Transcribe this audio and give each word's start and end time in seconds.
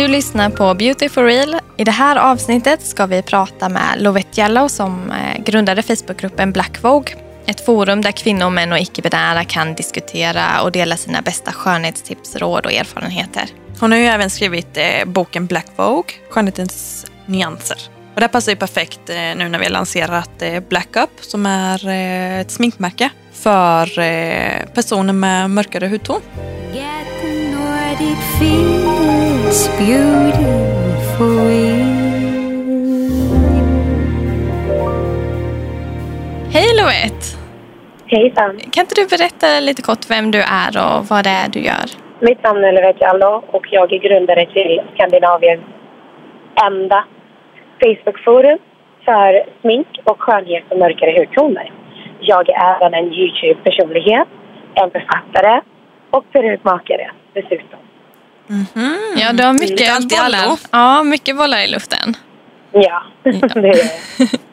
Du 0.00 0.08
lyssnar 0.08 0.50
på 0.50 0.74
Beauty 0.74 1.08
for 1.08 1.24
real. 1.24 1.56
I 1.76 1.84
det 1.84 1.90
här 1.90 2.16
avsnittet 2.16 2.82
ska 2.82 3.06
vi 3.06 3.22
prata 3.22 3.68
med 3.68 4.02
Lovette 4.02 4.40
Jallow 4.40 4.68
som 4.68 5.10
eh, 5.10 5.42
grundade 5.42 5.82
Facebookgruppen 5.82 6.52
Black 6.52 6.82
Vogue. 6.82 7.14
Ett 7.46 7.66
forum 7.66 8.00
där 8.00 8.12
kvinnor, 8.12 8.50
män 8.50 8.72
och 8.72 8.78
icke-binära 8.78 9.44
kan 9.44 9.74
diskutera 9.74 10.62
och 10.62 10.72
dela 10.72 10.96
sina 10.96 11.22
bästa 11.22 11.52
skönhetstips, 11.52 12.36
råd 12.36 12.66
och 12.66 12.72
erfarenheter. 12.72 13.44
Hon 13.80 13.92
har 13.92 13.98
ju 13.98 14.04
även 14.04 14.30
skrivit 14.30 14.76
eh, 14.76 15.04
boken 15.06 15.46
Black 15.46 15.66
Vogue, 15.76 16.14
skönhetens 16.30 17.06
nyanser. 17.26 17.78
Och 18.14 18.20
det 18.20 18.28
passar 18.28 18.52
ju 18.52 18.56
perfekt 18.56 19.10
eh, 19.10 19.16
nu 19.16 19.48
när 19.48 19.58
vi 19.58 19.64
har 19.64 19.72
lanserat 19.72 20.42
Black 20.68 20.96
Up 20.96 21.10
som 21.20 21.46
är 21.46 21.88
ett 22.40 22.50
sminkmärke 22.50 23.10
för 23.32 23.86
personer 24.66 25.12
med 25.12 25.50
mörkare 25.50 25.88
hudton. 25.88 26.20
It 28.02 28.18
feels 28.38 29.68
beautiful. 29.78 31.50
Hej 36.52 36.68
Lovette! 36.80 37.26
Hejsan. 38.06 38.58
Kan 38.72 38.82
inte 38.84 38.94
du 38.94 39.06
berätta 39.06 39.60
lite 39.60 39.82
kort 39.82 40.10
vem 40.10 40.30
du 40.30 40.38
är 40.38 40.72
och 40.84 41.06
vad 41.10 41.24
det 41.24 41.30
är 41.30 41.48
du 41.48 41.60
gör? 41.60 41.86
Mitt 42.20 42.42
namn 42.42 42.64
är 42.64 42.72
Lovette 42.72 43.04
Jallow 43.04 43.44
och 43.46 43.66
jag 43.70 43.92
är 43.92 43.98
grundare 43.98 44.46
till 44.46 44.80
Skandinaviens 44.94 45.64
enda 46.66 47.04
Facebookforum 47.80 48.58
för 49.04 49.44
smink 49.60 49.88
och 50.04 50.20
skönhet 50.20 50.64
och 50.68 50.78
mörkare 50.78 51.18
hudtoner. 51.18 51.72
Jag 52.20 52.48
är 52.48 52.76
även 52.76 52.94
en 52.94 53.12
Youtube-personlighet, 53.12 54.28
en 54.74 54.90
författare 54.90 55.60
och 56.10 56.24
perukmakare 56.32 57.10
dessutom. 57.34 57.89
Ja, 59.16 59.32
du 59.32 59.44
har 59.44 59.52
mycket 59.52 60.08
bollar. 60.08 60.58
Ja, 60.72 61.02
mycket 61.02 61.36
bollar 61.36 61.58
i 61.64 61.68
luften. 61.68 62.16
Ja, 62.72 63.02
det 63.22 63.68
är 63.68 63.76
jag. 63.76 64.28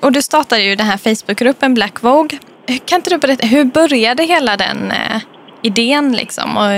Och 0.00 0.12
du 0.12 0.22
startade 0.22 0.62
ju 0.62 0.74
den 0.76 0.86
här 0.86 0.96
Facebookgruppen 0.96 1.74
Black 1.74 2.02
Vogue. 2.02 2.38
Kan 2.84 2.96
inte 2.96 3.10
du 3.10 3.18
berätta, 3.18 3.46
hur 3.46 3.64
började 3.64 4.22
hela 4.22 4.56
den 4.56 4.90
eh, 4.90 5.20
idén 5.62 6.12
liksom? 6.12 6.56
Och, 6.56 6.70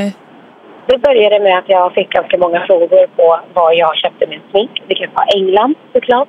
Det 0.86 0.98
började 0.98 1.40
med 1.40 1.58
att 1.58 1.68
jag 1.68 1.94
fick 1.94 2.10
ganska 2.10 2.38
många 2.38 2.66
frågor 2.66 3.06
på 3.16 3.40
var 3.54 3.72
jag 3.72 3.96
köpte 3.96 4.26
min 4.26 4.40
smink. 4.50 4.70
Vilket 4.88 5.10
var 5.14 5.24
England 5.36 5.74
såklart. 5.92 6.28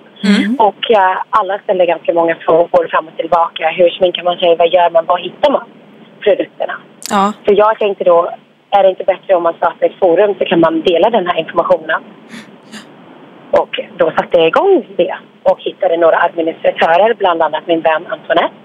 Och 0.57 0.91
eh, 0.91 1.17
alla 1.29 1.59
ställde 1.59 1.85
ganska 1.85 2.13
många 2.13 2.35
frågor 2.35 2.87
fram 2.91 3.07
och 3.07 3.17
tillbaka. 3.17 3.63
Hur 3.77 3.89
sminkar 3.89 4.23
man 4.23 4.37
sig? 4.37 4.55
Vad 4.55 4.69
gör 4.73 4.89
man? 4.89 5.05
Var 5.05 5.17
hittar 5.17 5.51
man 5.51 5.65
produkterna? 6.23 6.75
Ja. 7.09 7.33
Så 7.45 7.53
jag 7.53 7.79
tänkte 7.79 8.03
då, 8.03 8.29
är 8.71 8.83
det 8.83 8.89
inte 8.89 9.03
bättre 9.03 9.35
om 9.35 9.43
man 9.43 9.53
startar 9.53 9.85
ett 9.85 9.99
forum 9.99 10.35
så 10.39 10.45
kan 10.45 10.59
man 10.59 10.81
dela 10.81 11.09
den 11.09 11.27
här 11.27 11.39
informationen. 11.39 12.01
Och 13.51 13.79
då 13.97 14.11
satte 14.11 14.37
jag 14.37 14.47
igång 14.47 14.85
det 14.97 15.15
och 15.43 15.59
hittade 15.59 15.97
några 15.97 16.17
administratörer, 16.21 17.13
bland 17.13 17.41
annat 17.41 17.67
min 17.67 17.81
vän 17.81 18.07
Antoinette. 18.07 18.55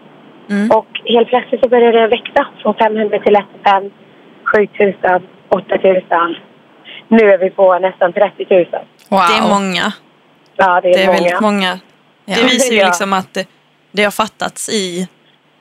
Mm. 0.51 0.71
Och 0.71 0.87
helt 1.05 1.29
plötsligt 1.29 1.61
så 1.63 1.69
började 1.69 2.01
det 2.01 2.07
växa 2.07 2.47
från 2.63 2.75
500 2.75 3.19
till 3.19 3.37
1 3.37 3.45
5, 3.65 3.91
7000, 4.45 5.27
8000. 5.49 6.37
Nu 7.09 7.33
är 7.33 7.39
vi 7.39 7.51
på 7.51 7.79
nästan 7.79 8.13
30 8.13 8.47
000. 8.51 8.67
wow. 9.09 9.21
Det 9.29 9.37
är 9.39 9.49
många. 9.49 9.93
Ja, 10.57 10.81
det 10.81 10.89
är, 10.89 10.93
Det 10.93 11.03
är 11.03 11.07
många. 11.07 11.19
väldigt 11.19 11.41
många. 11.41 11.79
Ja. 12.25 12.35
Det 12.37 12.43
visar 12.43 12.75
ju 12.75 12.85
liksom 12.85 13.13
att 13.13 13.35
det, 13.35 13.49
det 13.93 14.05
har 14.05 14.11
fattats 14.11 14.69
i, 14.69 15.09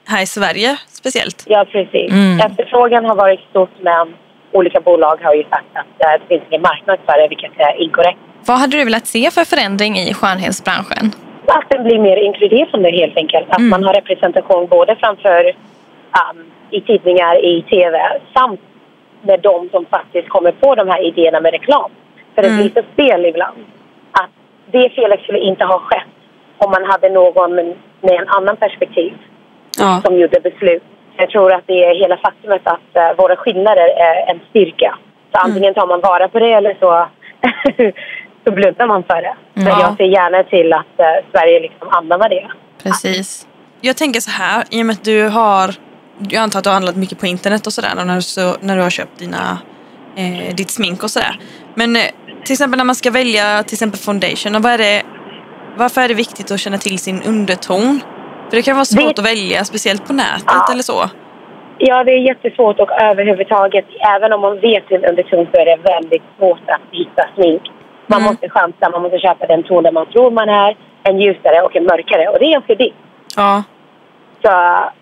här 0.07 0.23
i 0.23 0.25
Sverige 0.25 0.77
speciellt. 0.87 1.43
Ja, 1.47 1.65
precis. 1.71 2.11
Mm. 2.11 2.39
Efterfrågan 2.39 3.05
har 3.05 3.15
varit 3.15 3.39
stort 3.49 3.73
men 3.81 4.15
olika 4.59 4.79
bolag 4.81 5.17
har 5.23 5.33
ju 5.33 5.43
sagt 5.43 5.71
att 5.81 5.93
eh, 6.05 6.13
det 6.19 6.25
finns 6.27 6.43
ingen 6.49 6.61
marknad 6.61 6.97
för 7.05 7.21
det, 7.21 7.27
vilket 7.27 7.51
är 7.67 7.81
inkorrekt. 7.83 8.19
Vad 8.47 8.57
hade 8.59 8.77
du 8.77 8.83
velat 8.85 9.07
se 9.07 9.31
för 9.31 9.45
förändring 9.53 9.93
i 9.97 10.13
skönhetsbranschen? 10.13 11.05
Att 11.47 11.69
den 11.69 11.83
blir 11.83 11.99
mer 11.99 12.17
inkluderande 12.17 12.89
helt 12.91 13.17
enkelt. 13.17 13.47
Att 13.49 13.61
man 13.61 13.83
har 13.83 13.93
representation 13.93 14.67
både 14.67 14.95
framför 14.95 15.41
um, 16.21 16.37
i 16.69 16.81
tidningar, 16.81 17.45
i 17.45 17.61
tv 17.61 17.99
samt 18.33 18.61
med 19.21 19.39
de 19.39 19.69
som 19.69 19.85
faktiskt 19.85 20.29
kommer 20.29 20.51
på 20.51 20.75
de 20.75 20.87
här 20.89 21.01
idéerna 21.09 21.39
med 21.41 21.51
reklam. 21.51 21.91
För 22.35 22.41
det 22.41 22.49
blir 22.49 22.71
så 22.75 22.83
fel 22.95 23.25
ibland. 23.25 23.57
Att 24.11 24.29
det 24.71 24.89
felet 24.89 25.21
skulle 25.21 25.39
inte 25.39 25.65
ha 25.65 25.79
skett 25.79 26.13
om 26.57 26.71
man 26.71 26.83
hade 26.91 27.09
någon 27.09 27.55
med, 27.55 27.65
med 28.01 28.15
en 28.21 28.27
annan 28.27 28.55
perspektiv 28.57 29.13
Ja. 29.79 30.01
som 30.05 30.17
gjorde 30.19 30.39
beslut. 30.39 30.83
Jag 31.17 31.29
tror 31.29 31.53
att 31.53 31.63
det 31.67 31.85
är 31.85 31.95
hela 32.01 32.17
faktumet 32.17 32.61
att 32.63 32.95
eh, 32.95 33.13
våra 33.17 33.35
skillnader 33.35 33.87
är 34.09 34.31
en 34.31 34.39
styrka. 34.49 34.97
Så 35.31 35.37
antingen 35.37 35.73
tar 35.73 35.87
man 35.87 36.01
vara 36.01 36.27
på 36.29 36.39
det 36.39 36.53
eller 36.53 36.75
så, 36.79 37.07
så 38.45 38.51
blundar 38.51 38.87
man 38.87 39.03
för 39.03 39.21
det. 39.21 39.35
Men 39.53 39.65
Ja. 39.67 39.81
jag 39.81 39.97
ser 39.97 40.03
gärna 40.03 40.43
till 40.43 40.73
att 40.73 40.99
eh, 40.99 41.25
Sverige 41.31 41.59
liksom 41.59 41.87
anammar 41.89 42.29
det. 42.29 42.47
Precis. 42.83 43.47
Jag 43.81 43.97
tänker 43.97 44.19
så 44.19 44.31
här, 44.31 44.63
i 44.69 44.81
och 44.81 44.85
med 44.85 44.93
att 44.93 45.03
du 45.03 45.27
har, 45.27 45.75
jag 46.29 46.41
antar 46.43 46.59
att 46.59 46.63
du 46.63 46.69
har 46.69 46.73
handlat 46.73 46.95
mycket 46.95 47.19
på 47.19 47.25
internet 47.27 47.67
och 47.67 47.73
sådär 47.73 47.89
när, 48.05 48.15
du 48.15 48.21
så, 48.21 48.55
när 48.61 48.75
du 48.77 48.81
har 48.81 48.89
köpt 48.89 49.19
dina, 49.19 49.57
eh, 50.15 50.55
ditt 50.55 50.71
smink 50.71 51.03
och 51.03 51.11
sådär. 51.11 51.39
Men 51.75 51.95
eh, 51.95 52.01
till 52.43 52.53
exempel 52.53 52.77
när 52.77 52.85
man 52.85 52.95
ska 52.95 53.11
välja 53.11 53.63
till 53.63 53.75
exempel 53.75 53.99
foundation, 53.99 54.61
vad 54.61 54.71
är 54.71 54.77
det, 54.77 55.01
varför 55.77 56.01
är 56.01 56.07
det 56.07 56.13
viktigt 56.13 56.51
att 56.51 56.59
känna 56.59 56.77
till 56.77 56.99
sin 56.99 57.23
underton? 57.23 57.99
För 58.49 58.55
det 58.57 58.61
kan 58.61 58.75
vara 58.75 58.85
svårt 58.85 59.15
Det- 59.15 59.21
att 59.21 59.27
välja, 59.31 59.63
speciellt 59.63 60.07
på 60.07 60.13
nätet 60.13 60.43
Ja. 60.47 60.67
eller 60.71 60.83
så. 60.83 60.99
Ja, 61.77 62.03
det 62.03 62.11
är 62.11 62.17
jättesvårt 62.19 62.79
och 62.79 62.91
överhuvudtaget, 63.01 63.85
även 64.15 64.33
om 64.33 64.41
man 64.41 64.59
vet 64.59 64.87
sin 64.87 65.05
underton 65.05 65.47
så 65.53 65.61
är 65.61 65.65
det 65.65 65.77
väldigt 65.83 66.23
svårt 66.37 66.59
att 66.67 66.81
hitta 66.91 67.23
smink. 67.35 67.61
Man 68.07 68.19
Mm. 68.19 68.29
måste 68.31 68.49
chansa, 68.49 68.89
man 68.89 69.01
måste 69.01 69.19
köpa 69.19 69.45
den 69.47 69.63
ton 69.63 69.83
där 69.83 69.91
man 69.91 70.05
tror 70.05 70.31
man 70.31 70.49
är, 70.49 70.75
en 71.03 71.19
ljusare 71.21 71.61
och 71.61 71.75
en 71.75 71.83
mörkare. 71.83 72.27
Och 72.27 72.39
det 72.39 72.45
är 72.45 72.51
ganska 72.51 72.75
dyrt. 72.75 72.93
Ja, 73.35 73.63
Så 74.43 74.51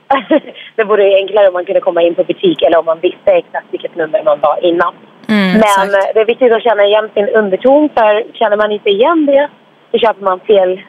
det 0.76 0.84
vore 0.84 1.04
ju 1.10 1.16
enklare 1.16 1.48
om 1.48 1.54
man 1.54 1.66
kunde 1.66 1.82
komma 1.82 2.02
in 2.02 2.16
på 2.16 2.24
butik 2.24 2.62
eller 2.62 2.78
om 2.80 2.86
man 2.86 3.00
visste 3.00 3.32
exakt 3.32 3.66
vilket 3.72 3.96
nummer 3.96 4.22
man 4.26 4.40
var 4.40 4.66
innan. 4.66 4.94
Mm, 5.30 5.52
Men 5.52 5.56
exakt. 5.60 5.94
eh, 5.94 6.14
det 6.14 6.20
är 6.22 6.26
viktigt 6.26 6.54
att 6.54 6.64
känna 6.64 6.84
igen 6.86 7.10
sin 7.14 7.30
underton 7.30 7.90
för 7.98 8.24
känner 8.34 8.58
man 8.58 8.72
inte 8.72 8.90
igen 8.90 9.26
det 9.26 9.50
så 9.92 9.98
köper 9.98 10.24
man 10.24 10.40
fel 10.40 10.82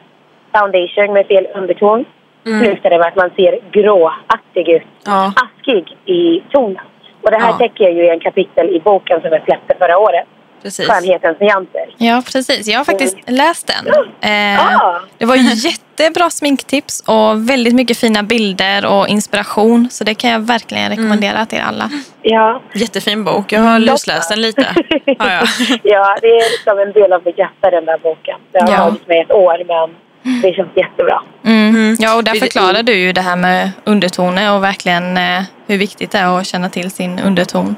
foundation 0.57 1.13
med 1.13 1.27
fel 1.27 1.47
underton. 1.55 2.05
Slutar 2.45 2.89
det 2.89 2.97
med 2.97 3.07
att 3.07 3.15
man 3.15 3.29
ser 3.35 3.59
gråaktig 3.71 4.69
ut, 4.69 4.83
Ja. 5.05 5.33
askig 5.35 5.97
i 6.05 6.43
tonen. 6.51 6.85
Och 7.21 7.31
det 7.31 7.37
här 7.37 7.49
Ja. 7.49 7.57
täcker 7.57 7.83
jag 7.83 7.93
ju 7.93 8.05
i 8.05 8.09
en 8.09 8.19
kapitel 8.19 8.75
i 8.75 8.79
boken 8.79 9.21
som 9.21 9.29
jag 9.31 9.43
släppte 9.43 9.75
förra 9.79 9.97
året. 9.97 10.25
precis. 10.63 10.87
Skönhetens 10.89 11.39
nyanser. 11.39 11.85
Ja, 11.97 12.21
precis. 12.33 12.67
Jag 12.67 12.77
har 12.79 12.83
faktiskt 12.85 13.17
läst 13.29 13.67
den. 13.67 13.87
Eh, 14.21 14.59
Ah. 14.81 14.99
Det 15.17 15.25
var 15.25 15.35
jättebra 15.65 16.29
sminktips 16.29 17.03
och 17.07 17.49
väldigt 17.49 17.75
mycket 17.75 17.97
fina 17.97 18.23
bilder 18.23 18.85
och 18.85 19.07
inspiration. 19.07 19.89
Så 19.91 20.03
det 20.03 20.13
kan 20.15 20.29
jag 20.29 20.39
verkligen 20.39 20.89
rekommendera 20.89 21.45
till 21.45 21.61
alla. 21.69 21.89
Ja. 22.21 22.61
Jättefin 22.75 23.23
bok, 23.23 23.51
jag 23.51 23.61
har 23.61 23.79
lusläst 23.79 24.29
den 24.29 24.41
lite. 24.41 24.67
Ja, 25.05 25.15
ja. 25.19 25.41
ja, 25.83 26.17
det 26.21 26.27
är 26.27 26.51
liksom 26.57 26.79
en 26.79 26.91
del 26.91 27.13
av 27.13 27.21
mitt 27.25 27.37
hjärta 27.37 27.69
den 27.71 27.85
där 27.85 27.97
boken. 27.97 28.39
Det 28.51 28.59
har 28.61 28.69
Ja. 28.71 28.77
tagit 28.77 29.07
mig 29.07 29.19
ett 29.21 29.31
år 29.31 29.57
men 29.67 29.95
det 30.43 30.53
känns 30.53 30.69
jättebra. 30.75 31.21
Mm. 31.45 31.95
Ja, 31.99 32.15
och 32.17 32.23
där 32.23 32.33
förklarar 32.35 32.83
du 32.83 32.93
ju 32.93 33.11
det 33.13 33.21
här 33.21 33.35
med 33.35 33.71
undertoner 33.83 34.55
och 34.55 34.63
verkligen 34.63 35.17
eh, 35.17 35.41
hur 35.67 35.77
viktigt 35.77 36.11
det 36.11 36.17
är 36.17 36.37
att 36.39 36.47
känna 36.47 36.69
till 36.69 36.91
sin 36.91 37.19
underton. 37.19 37.75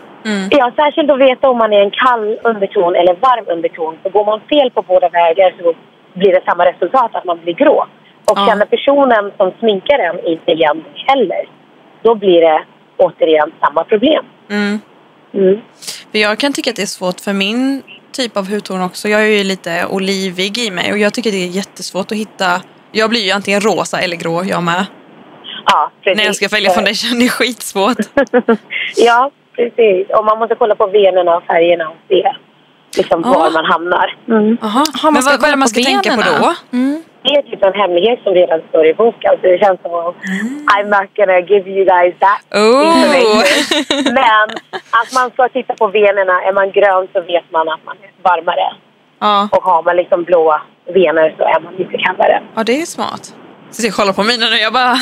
Ja, 0.52 0.72
särskilt 0.76 1.12
att 1.12 1.20
veta 1.20 1.50
om 1.50 1.58
man 1.58 1.74
är 1.74 1.82
en 1.82 1.92
kall 1.92 2.38
underton 2.44 2.96
eller 2.96 3.14
varm 3.14 3.46
underton. 3.48 3.98
Så 4.04 4.10
går 4.10 4.26
man 4.26 4.40
fel 4.50 4.72
på 4.72 4.82
båda 4.82 5.10
vägar 5.10 5.54
så 5.60 5.74
blir 6.14 6.32
det 6.32 6.42
samma 6.46 6.66
resultat, 6.66 7.16
att 7.16 7.26
man 7.26 7.40
blir 7.44 7.54
grå. 7.54 7.86
Och 8.32 8.38
Ja. 8.38 8.48
känner 8.48 8.66
personen 8.66 9.32
som 9.38 9.52
sminkar 9.60 10.00
en 10.00 10.26
inte 10.26 10.52
igen 10.52 10.84
heller, 11.08 11.50
då 12.04 12.16
blir 12.16 12.42
det 12.42 12.64
återigen 12.98 13.52
samma 13.60 13.84
problem. 13.84 14.26
Mm. 14.50 14.80
Mm. 15.34 15.62
För 16.12 16.20
jag 16.20 16.40
kan 16.40 16.54
tycka 16.54 16.70
att 16.70 16.76
det 16.76 16.82
är 16.82 16.86
svårt 16.86 17.20
för 17.20 17.34
min 17.34 17.84
typ 18.18 18.38
av 18.38 18.50
hudton 18.50 18.82
också. 18.82 19.10
Jag 19.10 19.22
är 19.22 19.26
ju 19.38 19.44
lite 19.44 19.86
olivig 19.90 20.58
i 20.58 20.72
mig 20.72 20.92
och 20.92 20.98
jag 20.98 21.14
tycker 21.14 21.32
det 21.32 21.44
är 21.44 21.48
jättesvårt 21.48 22.12
att 22.12 22.18
hitta. 22.18 22.62
Jag 22.92 23.10
blir 23.10 23.22
ju 23.26 23.32
antingen 23.32 23.62
rosa 23.62 24.00
eller 24.00 24.18
grå 24.18 24.44
jag 24.44 24.64
med. 24.64 24.86
Ja, 25.66 25.92
precis. 26.04 26.18
När 26.18 26.26
jag 26.26 26.36
ska 26.36 26.48
välja 26.48 26.72
foundation, 26.72 27.20
det 27.20 27.26
är 27.26 27.30
skitsvårt. 27.30 27.98
ja, 28.96 29.32
precis. 29.56 30.08
Och 30.18 30.26
man 30.26 30.40
måste 30.40 30.56
kolla 30.56 30.76
på 30.76 30.88
venerna 30.88 31.38
och 31.38 31.44
färgerna 31.44 31.90
och 31.90 31.96
se 32.08 32.24
liksom 32.98 33.22
Ja. 33.26 33.34
var 33.40 33.52
man 33.52 33.66
hamnar. 33.66 34.16
Mm. 34.28 34.58
Jaha, 34.62 34.86
men 35.04 35.14
man 35.14 35.22
ska 35.24 35.38
vad, 35.38 35.44
är 35.48 35.52
det 35.52 35.58
man 35.58 35.70
ska 35.70 35.84
tänka 35.84 36.16
på 36.16 36.22
då? 36.22 36.56
Mm. 36.78 37.04
Det 37.24 37.30
är 37.30 37.42
typ 37.42 37.64
en 37.64 37.74
hemlighet 37.74 38.20
som 38.24 38.34
redan 38.34 38.60
står 38.70 38.86
i 38.86 38.94
boken. 38.94 39.32
Så 39.42 39.48
det 39.48 39.58
känns 39.64 39.82
som 39.82 39.94
att 39.94 40.16
I'm 40.76 40.88
not 40.98 41.10
gonna 41.18 41.40
give 41.40 41.66
you 41.76 41.86
guys 41.94 42.14
that 42.26 42.40
Oh. 42.62 42.88
information. 42.88 44.14
Men 44.20 44.48
att 45.02 45.12
man 45.20 45.32
ska 45.32 45.50
titta 45.50 45.74
på 45.82 45.88
venerna. 45.88 46.36
Är 46.48 46.54
man 46.54 46.72
grön 46.72 47.08
så 47.14 47.20
vet 47.22 47.52
man 47.52 47.70
att 47.70 47.84
man 47.86 47.98
är 48.06 48.12
varmare. 48.30 48.68
Ja. 49.20 49.50
Och 49.52 49.64
har 49.64 49.84
man 49.84 49.96
liksom 49.96 50.24
blå 50.24 50.62
vener 50.94 51.36
så 51.38 51.44
är 51.44 51.60
man 51.60 51.74
lite 51.76 51.98
kallare. 51.98 52.44
ja, 52.56 52.64
det 52.64 52.82
är 52.82 52.86
smart. 52.86 53.24
Så 53.72 53.86
jag 53.88 53.94
kollar 53.94 54.14
på 54.14 54.24
mina 54.24 54.46
nu, 54.50 54.56
jag 54.56 54.74
bara... 54.74 54.94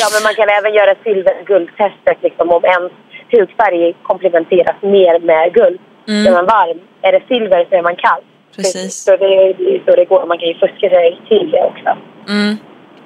Ja, 0.00 0.06
men 0.14 0.20
man 0.26 0.34
kan 0.38 0.48
även 0.58 0.72
göra 0.74 0.94
silver-guldtestet 1.04 2.18
liksom 2.22 2.50
om 2.50 2.64
ens 2.64 2.92
hudfärg 3.32 3.94
komplementeras 4.02 4.76
mer 4.82 5.20
med 5.20 5.52
guld. 5.54 5.80
Mm. 6.08 6.26
Är 6.26 6.32
man 6.32 6.46
varm 6.46 6.78
är 7.02 7.12
det 7.12 7.22
silver 7.28 7.66
så 7.68 7.74
är 7.76 7.82
man 7.82 7.96
kall. 7.96 8.22
Precis. 8.56 9.04
Så 9.04 9.16
det 9.16 9.24
är 9.24 9.84
så 9.84 9.96
det 9.96 10.04
går. 10.04 10.26
Man 10.26 10.38
kan 10.38 10.48
ju 10.48 10.54
fuska 10.54 10.88
sig 10.90 11.20
till 11.28 11.50
det 11.50 11.62
också. 11.64 11.96
Mm, 12.28 12.56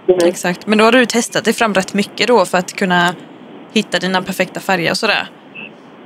Mm. 0.08 0.18
exakt. 0.28 0.66
Men 0.66 0.78
då 0.78 0.84
har 0.84 0.92
du 0.92 1.06
testat 1.06 1.44
dig 1.44 1.54
fram 1.54 1.74
rätt 1.74 1.94
mycket 1.94 2.28
då 2.28 2.44
för 2.44 2.58
att 2.58 2.72
kunna 2.72 3.14
hitta 3.72 3.98
dina 3.98 4.22
perfekta 4.22 4.60
färger 4.60 4.90
och 4.90 4.96
sådär. 4.96 5.26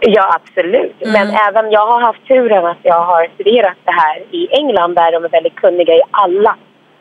Ja, 0.01 0.41
absolut. 0.41 1.03
Mm. 1.03 1.13
Men 1.13 1.37
även 1.47 1.71
jag 1.71 1.87
har 1.87 2.01
haft 2.01 2.27
turen 2.29 2.67
att 2.67 2.79
jag 2.83 3.05
har 3.05 3.29
studerat 3.35 3.77
det 3.85 3.93
här 3.93 4.17
i 4.31 4.49
England 4.51 4.95
där 4.95 5.13
de 5.13 5.25
är 5.25 5.29
väldigt 5.29 5.55
kunniga 5.55 5.95
i 5.95 6.03
alla 6.11 6.57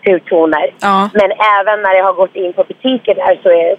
hudtoner. 0.06 0.74
Ja, 0.82 1.10
Men 1.14 1.32
även 1.32 1.82
när 1.82 1.94
jag 1.94 2.06
har 2.06 2.14
gått 2.14 2.36
in 2.36 2.54
på 2.54 2.64
butiker 2.64 3.16
där 3.16 3.40
så 3.44 3.50
är, 3.50 3.76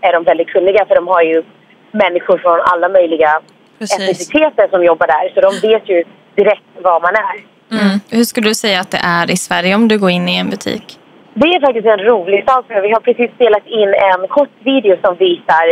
är 0.00 0.12
de 0.12 0.24
väldigt 0.24 0.48
kunniga 0.48 0.86
för 0.86 0.94
de 0.94 1.08
har 1.08 1.22
ju 1.22 1.42
människor 1.90 2.38
från 2.38 2.60
alla 2.60 2.88
möjliga 2.88 3.40
precis. 3.78 4.00
etniciteter 4.00 4.68
som 4.70 4.84
jobbar 4.84 5.06
där. 5.06 5.32
Så 5.34 5.40
de 5.40 5.68
vet 5.68 5.88
ju 5.88 6.04
direkt 6.34 6.62
vad 6.82 7.02
man 7.02 7.14
är. 7.14 7.36
Mm. 7.78 8.00
Hur 8.10 8.24
skulle 8.24 8.48
du 8.48 8.54
säga 8.54 8.80
att 8.80 8.90
det 8.90 9.00
är 9.04 9.30
i 9.30 9.36
Sverige 9.36 9.74
om 9.74 9.88
du 9.88 9.98
går 9.98 10.10
in 10.10 10.28
i 10.28 10.36
en 10.38 10.50
butik? 10.50 10.98
Det 11.34 11.46
är 11.46 11.60
faktiskt 11.60 11.86
en 11.86 11.98
rolig 11.98 12.44
sak. 12.48 12.64
Vi 12.68 12.90
har 12.90 13.00
precis 13.00 13.30
spelat 13.34 13.66
in 13.66 13.88
en 13.88 14.28
kort 14.28 14.54
video 14.64 14.96
som 15.04 15.14
visar 15.16 15.66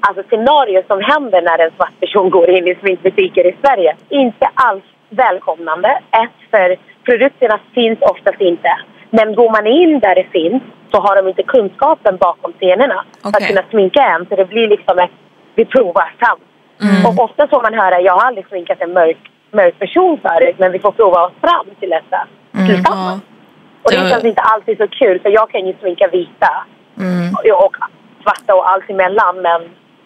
alltså 0.00 0.22
scenarier 0.28 0.84
som 0.86 1.00
händer 1.00 1.42
när 1.42 1.58
en 1.64 1.70
svart 1.76 2.00
person 2.00 2.30
går 2.30 2.50
in 2.50 2.68
i 2.68 2.74
sminkbutiker 2.74 3.46
i 3.46 3.56
Sverige. 3.64 3.96
Inte 4.08 4.48
alls 4.54 4.84
välkomnande. 5.10 5.88
Ett, 6.10 6.50
för 6.50 6.76
produkterna 7.04 7.58
finns 7.74 7.98
oftast 8.00 8.40
inte. 8.40 8.70
Men 9.10 9.34
går 9.34 9.50
man 9.50 9.66
in 9.66 10.00
där 10.00 10.14
det 10.14 10.24
finns 10.32 10.62
så 10.90 11.00
har 11.00 11.16
de 11.22 11.28
inte 11.28 11.42
kunskapen 11.42 12.16
bakom 12.16 12.52
scenerna 12.52 13.04
för 13.22 13.28
Okej. 13.28 13.42
att 13.42 13.48
kunna 13.48 13.62
sminka 13.70 14.02
en. 14.02 14.26
Så 14.28 14.36
det 14.36 14.44
blir 14.44 14.68
liksom 14.68 14.98
ett 14.98 15.10
vi 15.54 15.64
provar 15.64 16.12
fram. 16.18 16.38
Och 17.06 17.24
ofta 17.24 17.46
får 17.48 17.62
man 17.62 17.74
höra 17.74 18.00
jag 18.00 18.12
har 18.12 18.26
aldrig 18.26 18.46
sminkat 18.48 18.80
en 18.80 18.92
mörk, 18.92 19.16
mörk 19.50 19.78
person 19.78 20.18
förut 20.22 20.56
men 20.58 20.72
vi 20.72 20.78
får 20.78 20.92
prova 20.92 21.26
oss 21.26 21.32
fram 21.40 21.66
till 21.80 21.90
detta 21.90 22.26
tillsammans. 22.66 23.22
Ja. 23.24 23.36
Och 23.82 23.90
det 23.90 23.96
Det- 24.02 24.08
känns 24.10 24.24
inte 24.24 24.42
alltid 24.42 24.78
så 24.78 24.88
kul 24.88 25.20
för 25.20 25.28
jag 25.30 25.50
kan 25.50 25.66
ju 25.66 25.74
sminka 25.80 26.08
vita 26.08 26.64
Mm. 27.00 27.34
och, 27.34 27.64
och 27.66 27.76
svarta 28.22 28.54
och 28.54 28.70
allt 28.70 28.90
emellan 28.90 29.42
men 29.42 29.60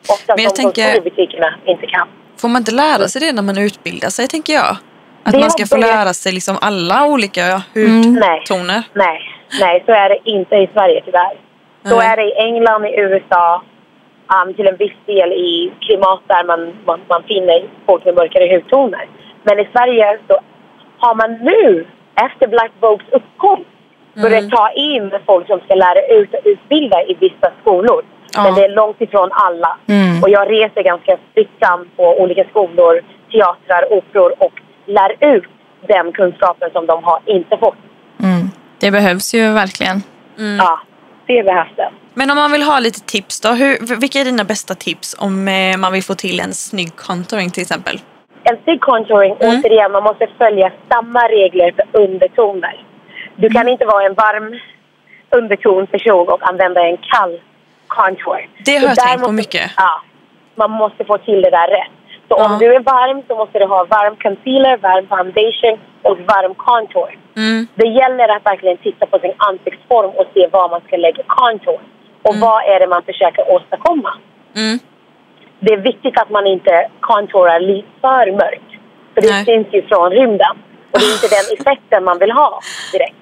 ofta 0.08 0.34
Men 0.36 0.44
jag 0.44 0.56
som 0.56 0.62
tänker- 0.72 0.96
i 0.96 1.00
butikerna 1.00 1.54
inte 1.64 1.86
kan. 1.86 2.08
Får 2.40 2.48
man 2.48 2.60
inte 2.62 2.74
lära 2.74 3.08
sig 3.08 3.20
det 3.20 3.32
när 3.32 3.42
man 3.42 3.58
utbildar 3.58 4.08
sig 4.08 4.28
tänker 4.28 4.52
jag? 4.52 4.76
Att 5.24 5.32
Det 5.32 5.38
man 5.40 5.50
ska 5.50 5.66
få 5.66 5.76
börjat- 5.76 5.94
lära 5.96 6.12
sig 6.14 6.32
liksom 6.32 6.56
alla 6.60 7.06
olika 7.06 7.62
Nej. 7.74 8.38
hudtoner. 8.38 8.82
Nej, 8.92 9.20
nej, 9.60 9.82
så 9.86 9.92
är 9.92 10.08
det 10.08 10.18
inte 10.24 10.54
i 10.56 10.68
Sverige 10.74 11.02
tyvärr. 11.04 11.34
Så 11.84 11.96
Nej. 11.98 12.06
är 12.08 12.16
det 12.16 12.22
i 12.24 12.32
England, 12.48 12.84
i 12.86 12.92
USA, 13.00 13.62
um, 14.34 14.54
till 14.54 14.66
en 14.66 14.76
viss 14.76 14.98
del 15.06 15.32
i 15.32 15.72
klimat 15.80 16.20
där 16.26 16.44
man, 16.44 16.60
man, 16.86 17.00
man 17.08 17.22
finner 17.22 17.62
folk 17.86 18.04
med 18.04 18.14
mörkare 18.14 18.54
hudtoner. 18.54 19.08
Men 19.42 19.58
i 19.58 19.68
Sverige 19.72 20.18
så 20.28 20.38
har 20.98 21.14
man 21.14 21.32
nu, 21.32 21.86
efter 22.26 22.46
Black 22.46 22.70
Vogues 22.80 23.08
uppkomst, 23.12 23.70
börjat 24.22 24.50
ta 24.50 24.70
in 24.70 25.10
folk 25.26 25.46
som 25.46 25.60
ska 25.60 25.74
lära 25.74 26.00
ut 26.18 26.34
och 26.34 26.40
utbilda 26.44 27.02
i 27.02 27.14
vissa 27.20 27.48
skolor. 27.60 28.02
Ja. 28.34 28.42
Men 28.42 28.54
det 28.54 28.64
är 28.64 28.68
långt 28.68 29.00
ifrån 29.00 29.30
alla. 29.32 29.76
Mm. 29.88 30.22
Och 30.22 30.28
jag 30.30 30.50
reser 30.50 30.82
ganska 30.82 31.16
fritt 31.34 31.50
fram 31.58 31.88
på 31.96 32.20
olika 32.22 32.44
skolor, 32.44 33.00
teatrar, 33.32 33.92
operor 33.92 34.32
och 34.38 34.52
lär 34.86 35.34
ut 35.36 35.44
den 35.88 36.12
kunskapen 36.12 36.70
som 36.72 36.86
de 36.86 37.04
har 37.04 37.20
inte 37.26 37.56
fått. 37.56 37.76
Mm. 38.22 38.50
Det 38.78 38.90
behövs 38.90 39.34
ju 39.34 39.52
verkligen. 39.52 40.02
Ja, 40.58 40.80
det 41.26 41.42
behövs 41.42 41.76
det. 41.76 41.90
Men 42.14 42.30
om 42.30 42.36
man 42.36 42.52
vill 42.52 42.62
ha 42.62 42.78
lite 42.78 43.00
tips 43.00 43.40
då. 43.40 43.48
Hur, 43.48 43.96
vilka 44.00 44.20
är 44.20 44.24
dina 44.24 44.44
bästa 44.44 44.74
tips 44.74 45.16
om 45.18 45.48
eh, 45.48 45.76
man 45.78 45.92
vill 45.92 46.02
få 46.02 46.14
till 46.14 46.40
en 46.40 46.52
snygg 46.52 46.96
contouring 46.96 47.50
till 47.50 47.62
exempel? 47.62 48.00
En 48.44 48.56
stick 48.62 48.80
contouring, 48.80 49.36
Mm. 49.40 49.60
återigen, 49.60 49.92
man 49.92 50.02
måste 50.02 50.26
följa 50.38 50.72
samma 50.92 51.20
regler 51.28 51.72
för 51.76 52.00
undertoner. 52.02 52.84
Du 53.36 53.46
Mm. 53.46 53.52
kan 53.54 53.68
inte 53.68 53.84
vara 53.86 54.06
en 54.06 54.14
varm 54.14 54.60
undertonperson 55.36 56.28
och 56.28 56.48
använda 56.48 56.80
en 56.80 56.96
kall 56.96 57.40
contour. 57.98 58.40
Det 58.64 58.76
har 58.76 58.80
Så 58.80 58.86
jag 58.86 58.96
tänkt 58.98 59.12
på 59.14 59.18
måste- 59.32 59.32
mycket. 59.42 59.70
Ja, 59.76 59.92
man 60.54 60.70
måste 60.70 61.04
få 61.04 61.18
till 61.18 61.40
det 61.42 61.50
där 61.50 61.68
rätt. 61.78 61.92
Så 62.28 62.34
Ja. 62.38 62.44
om 62.46 62.58
du 62.58 62.66
är 62.74 62.80
varm 62.80 63.22
så 63.28 63.32
måste 63.40 63.58
du 63.58 63.66
ha 63.74 63.84
varm 63.96 64.16
concealer, 64.24 64.76
varm 64.76 65.06
foundation 65.14 65.76
och 66.08 66.16
varm 66.32 66.54
contour. 66.54 67.10
Mm. 67.36 67.66
Det 67.74 67.88
gäller 68.00 68.28
att 68.36 68.46
verkligen 68.46 68.76
titta 68.76 69.06
på 69.06 69.18
sin 69.18 69.32
ansiktsform 69.48 70.10
och 70.18 70.26
se 70.34 70.46
var 70.56 70.68
man 70.68 70.80
ska 70.86 70.96
lägga 70.96 71.22
contour. 71.26 71.80
Och 72.26 72.34
vad 72.36 72.60
är 72.72 72.80
det 72.80 72.86
man 72.86 73.02
försöker 73.02 73.42
åstadkomma. 73.54 74.12
Mm. 74.56 74.78
Det 75.60 75.72
är 75.72 75.76
viktigt 75.76 76.18
att 76.20 76.30
man 76.30 76.46
inte 76.46 76.88
contourar 77.00 77.60
lite 77.60 77.88
för 78.00 78.32
mörkt. 78.32 78.70
För 79.14 79.20
det 79.20 79.30
Nej. 79.30 79.44
syns 79.44 79.66
ju 79.72 79.82
från 79.86 80.10
rymden. 80.10 80.54
Och 80.90 80.98
det 81.00 81.06
är 81.06 81.12
inte 81.12 81.28
den 81.38 81.46
effekten 81.58 82.04
man 82.04 82.18
vill 82.18 82.30
ha 82.30 82.60
direkt. 82.92 83.16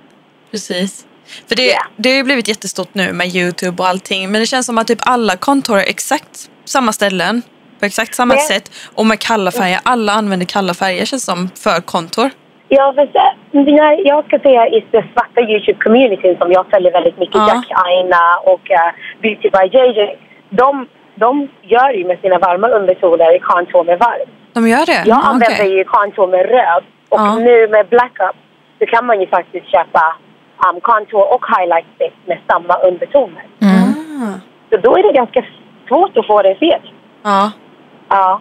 Precis. 0.51 1.07
För 1.49 1.57
det, 1.57 1.67
Ja. 1.67 1.83
det 1.97 2.09
har 2.09 2.17
ju 2.17 2.23
blivit 2.25 2.49
jättestort 2.49 2.95
nu 2.95 3.13
med 3.13 3.27
Youtube 3.37 3.83
och 3.83 3.89
allting. 3.89 4.31
Men 4.33 4.41
det 4.41 4.47
känns 4.47 4.67
som 4.67 4.79
att 4.79 4.87
typ 4.87 4.99
alla 5.03 5.37
contourar 5.37 5.81
exakt 5.87 6.51
samma 6.65 6.93
ställen. 6.93 7.43
På 7.81 7.87
exakt 7.87 8.15
samma 8.15 8.35
Nej. 8.35 8.43
sätt. 8.43 8.71
Och 8.95 9.07
med 9.07 9.19
kalla 9.19 9.51
färger. 9.51 9.81
Alla 9.83 10.13
använder 10.13 10.47
kalla 10.47 10.75
färger 10.75 11.05
känns 11.05 11.25
som 11.25 11.49
för 11.65 11.81
contour. 11.81 12.31
Ja, 12.69 12.93
för 12.97 13.07
så, 13.07 14.03
jag, 14.05 14.25
ska 14.25 14.39
säga 14.39 14.67
i 14.69 14.85
den 14.91 15.03
svarta 15.13 15.41
Youtube-communityn 15.41 16.39
som 16.39 16.53
jag 16.53 16.67
följer 16.71 16.93
väldigt 16.93 17.19
mycket, 17.19 17.35
Ja. 17.35 17.49
Jack 17.55 17.67
Aina 17.87 18.39
och 18.53 18.61
uh, 18.71 18.91
Beauty 19.23 19.51
by 19.51 19.65
JJ. 19.79 20.17
De, 20.51 20.87
de 21.15 21.49
gör 21.63 21.91
ju 21.99 22.05
med 22.07 22.19
sina 22.21 22.39
varma 22.39 22.69
undertoner 22.69 23.39
contour 23.39 23.85
med 23.85 23.99
varm. 23.99 24.29
De 24.53 24.69
gör 24.69 24.87
det? 24.87 25.03
Jag 25.07 25.19
Ah, 25.19 25.23
använder 25.23 25.57
okej. 25.65 25.77
ju 25.77 25.85
contour 25.85 26.27
med 26.27 26.47
röd. 26.55 26.85
Och 27.09 27.21
Ja. 27.21 27.35
nu 27.39 27.69
med 27.69 27.89
Black 27.89 28.13
Up 28.31 28.37
så 28.79 28.87
kan 28.87 29.07
man 29.07 29.21
ju 29.21 29.27
faktiskt 29.27 29.67
köpa 29.71 30.17
um, 30.69 30.81
contour 30.81 31.35
och 31.35 31.45
highlight 31.57 31.87
stick 31.95 32.15
med 32.27 32.39
samma 32.51 32.75
undertoner. 32.77 33.45
Ah. 33.61 34.39
Så 34.71 34.77
då 34.77 34.97
är 34.97 35.03
det 35.03 35.13
ganska 35.13 35.45
svårt 35.89 36.17
att 36.17 36.27
få 36.27 36.43
det 36.43 36.55
fel. 36.55 36.81
Ja. 37.23 37.53
Ja. 38.09 38.41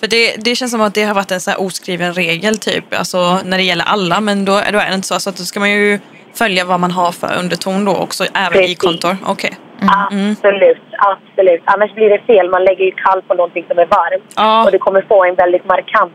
För 0.00 0.06
det, 0.06 0.44
det 0.44 0.54
känns 0.54 0.72
som 0.72 0.80
att 0.80 0.94
det 0.94 1.02
har 1.02 1.14
varit 1.14 1.30
en 1.30 1.40
så 1.40 1.50
här 1.50 1.60
oskriven 1.60 2.12
regel 2.14 2.58
typ. 2.58 2.84
Alltså 2.98 3.38
när 3.44 3.56
det 3.56 3.62
gäller 3.62 3.84
alla. 3.84 4.20
Men 4.20 4.44
då, 4.44 4.52
då 4.52 4.78
är 4.78 4.88
det 4.88 4.94
inte 4.94 5.06
så. 5.06 5.20
Så 5.20 5.30
att 5.30 5.36
då 5.36 5.44
ska 5.44 5.60
man 5.60 5.70
ju 5.70 5.98
följa 6.34 6.64
vad 6.64 6.80
man 6.80 6.90
har 6.90 7.12
för 7.12 7.38
underton 7.38 7.84
då 7.84 7.96
också. 7.96 8.24
Även 8.34 8.58
i 8.58 8.62
Precis. 8.62 8.78
contour. 8.78 9.16
Okej. 9.26 9.56
Mm. 9.82 10.30
Absolut, 10.30 10.82
absolut. 10.98 11.62
Annars 11.64 11.94
blir 11.94 12.10
det 12.10 12.18
fel. 12.18 12.50
Man 12.50 12.64
lägger 12.64 12.84
ju 12.84 12.92
kall 12.92 13.22
på 13.22 13.34
någonting 13.34 13.64
som 13.68 13.78
är 13.78 13.86
varmt. 13.86 14.32
Ja. 14.36 14.64
Och 14.64 14.72
du 14.72 14.78
kommer 14.78 15.02
få 15.08 15.24
en 15.24 15.34
väldigt 15.34 15.64
markant 15.64 16.12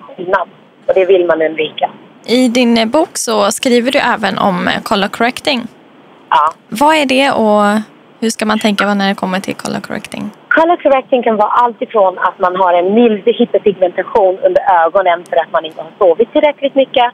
skillnad. 0.00 0.48
Och 0.86 0.94
det 0.94 1.04
vill 1.04 1.26
man 1.26 1.42
undvika. 1.42 1.90
I 2.28 2.48
din 2.48 2.78
eh, 2.78 2.86
bok 2.86 3.12
så 3.12 3.50
skriver 3.50 3.90
du 3.92 3.98
även 3.98 4.38
om 4.38 4.68
eh, 4.68 4.82
color 4.82 5.08
correcting. 5.08 5.60
Ja. 6.30 6.52
Vad 6.68 6.94
är 6.94 7.06
det 7.06 7.30
och 7.30 7.62
hur 8.20 8.30
ska 8.30 8.46
man 8.46 8.58
tänka 8.58 8.94
när 8.94 9.08
det 9.08 9.14
kommer 9.14 9.40
till 9.40 9.54
color 9.54 9.80
correcting? 9.80 10.30
Color 10.48 10.76
correcting 10.76 11.22
kan 11.22 11.36
vara 11.36 11.48
allt 11.48 11.82
ifrån 11.82 12.18
att 12.18 12.38
man 12.38 12.56
har 12.56 12.72
en 12.74 12.94
mild 12.94 13.22
hyperpigmentation 13.38 14.38
under 14.46 14.62
ögonen 14.84 15.24
för 15.28 15.36
att 15.36 15.52
man 15.52 15.64
inte 15.64 15.82
har 15.82 15.92
sovit 15.98 16.32
tillräckligt 16.32 16.74
mycket. 16.74 17.08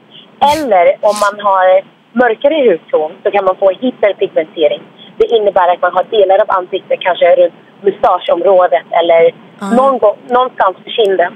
Eller 0.51 0.85
om 1.09 1.15
man 1.25 1.35
har 1.47 1.65
mörkare 2.21 2.55
hudton 2.69 3.11
så 3.23 3.31
kan 3.31 3.45
man 3.45 3.55
få 3.55 3.71
hyperpigmentering. 3.81 4.81
Det 5.17 5.27
innebär 5.37 5.67
att 5.73 5.81
man 5.81 5.93
har 5.97 6.03
delar 6.03 6.37
av 6.43 6.49
ansiktet, 6.59 6.99
kanske 6.99 7.25
runt 7.35 7.53
mustaschområdet 7.81 8.87
eller 8.99 9.21
någon 9.77 9.97
gång, 9.97 10.17
någonstans 10.27 10.75
på 10.83 10.89
kinden 10.89 11.33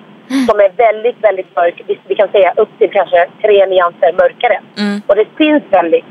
som 0.50 0.60
är 0.60 0.70
väldigt, 0.78 1.24
väldigt 1.24 1.56
mörk. 1.56 1.82
Vi, 1.88 2.00
vi 2.08 2.16
kan 2.16 2.30
säga 2.32 2.54
upp 2.58 2.70
till 2.80 2.92
kanske 2.92 3.28
tre 3.42 3.66
nyanser 3.66 4.14
mörkare. 4.14 4.60
Mm. 4.78 5.02
Och 5.08 5.16
det 5.16 5.26
syns 5.38 5.64
väldigt 5.70 6.06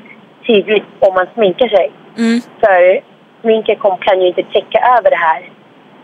tydligt 0.47 0.85
om 0.99 1.15
man 1.15 1.27
sminkar 1.35 1.69
sig. 1.69 1.91
Mm. 2.19 2.41
För 2.61 3.01
sminket 3.41 3.79
kan 4.01 4.21
ju 4.21 4.27
inte 4.29 4.43
täcka 4.43 4.79
över 4.99 5.11
det 5.11 5.17
här 5.29 5.51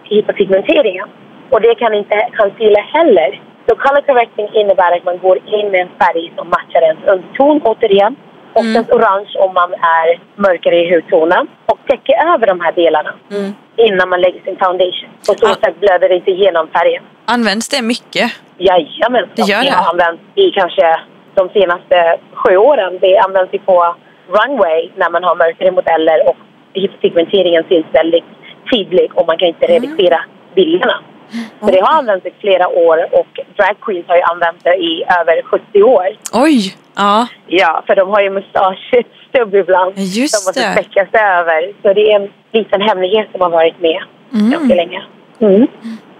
hyperpigmenteringen. 0.04 1.08
Och 1.50 1.60
det 1.60 1.74
kan 1.74 1.94
inte 1.94 2.28
concealer 2.36 2.80
heller. 2.96 3.40
Så 3.68 3.76
color 3.76 4.02
correcting 4.02 4.48
innebär 4.60 4.96
att 4.96 5.04
man 5.04 5.18
går 5.18 5.38
in 5.56 5.70
med 5.70 5.80
en 5.80 5.88
färg 6.00 6.32
som 6.36 6.48
matchar 6.48 6.82
ens 6.82 6.98
underton 7.06 7.60
återigen. 7.64 8.16
Oftast 8.54 8.90
orange 8.92 9.32
om 9.38 9.54
man 9.54 9.72
är 9.74 10.20
mörkare 10.36 10.76
i 10.76 10.94
hudtonen. 10.94 11.46
Och 11.66 11.78
täcker 11.88 12.14
över 12.34 12.46
de 12.46 12.60
här 12.60 12.72
delarna 12.72 13.14
Mm. 13.30 13.52
innan 13.76 14.08
man 14.08 14.20
lägger 14.20 14.40
sin 14.40 14.56
foundation. 14.56 15.08
På 15.28 15.34
så 15.38 15.46
Ah. 15.46 15.54
sätt 15.54 15.80
blöder 15.80 16.08
det 16.08 16.14
inte 16.14 16.30
igenom 16.30 16.68
färgen. 16.68 17.02
Används 17.24 17.68
det 17.68 17.82
mycket? 17.82 18.32
Jajamensan. 18.58 19.30
Det 19.36 19.42
gör 19.42 19.58
Det 19.58 19.64
det? 19.64 19.70
har 19.76 19.90
använts 19.90 20.22
i 20.34 20.50
kanske 20.50 21.00
de 21.34 21.48
senaste 21.48 22.16
sju 22.32 22.56
åren. 22.56 22.98
Det 23.00 23.18
används 23.18 23.54
ju 23.54 23.58
på 23.58 23.94
runway 24.28 24.90
när 24.96 25.10
man 25.10 25.24
har 25.24 25.34
mörkare 25.36 25.70
modeller 25.70 26.28
och 26.28 26.36
hyperpigmenteringen 26.74 27.64
syns 27.68 27.86
väldigt 27.92 28.24
tydlig 28.72 29.10
och 29.14 29.26
man 29.26 29.38
kan 29.38 29.48
inte 29.48 29.66
redigera 29.66 30.20
bilderna. 30.54 31.00
Så 31.60 31.66
det 31.66 31.80
har 31.80 31.98
använts 31.98 32.26
i 32.26 32.32
flera 32.40 32.68
år 32.68 32.98
och 33.18 33.26
drag 33.56 33.76
queens 33.80 34.08
har 34.08 34.16
ju 34.16 34.22
använt 34.22 34.64
det 34.64 34.74
i 34.76 35.04
över 35.20 35.42
70 35.42 35.82
år. 35.82 36.06
Oj! 36.32 36.74
Ja. 36.96 37.26
Ja, 37.46 37.82
för 37.86 37.96
de 37.96 38.08
har 38.10 38.20
ju 38.20 38.30
mustaschstubb 38.30 39.54
ibland 39.54 39.92
Just 39.96 40.34
som 40.34 40.48
måste 40.48 40.60
det. 41.12 41.20
över. 41.20 41.72
Så 41.82 41.92
det 41.92 42.12
är 42.12 42.16
en 42.20 42.28
liten 42.52 42.80
hemlighet 42.80 43.28
som 43.32 43.40
har 43.40 43.50
varit 43.50 43.80
med 43.80 44.02
ganska 44.30 44.74
länge. 44.74 45.02
Mm. 45.40 45.66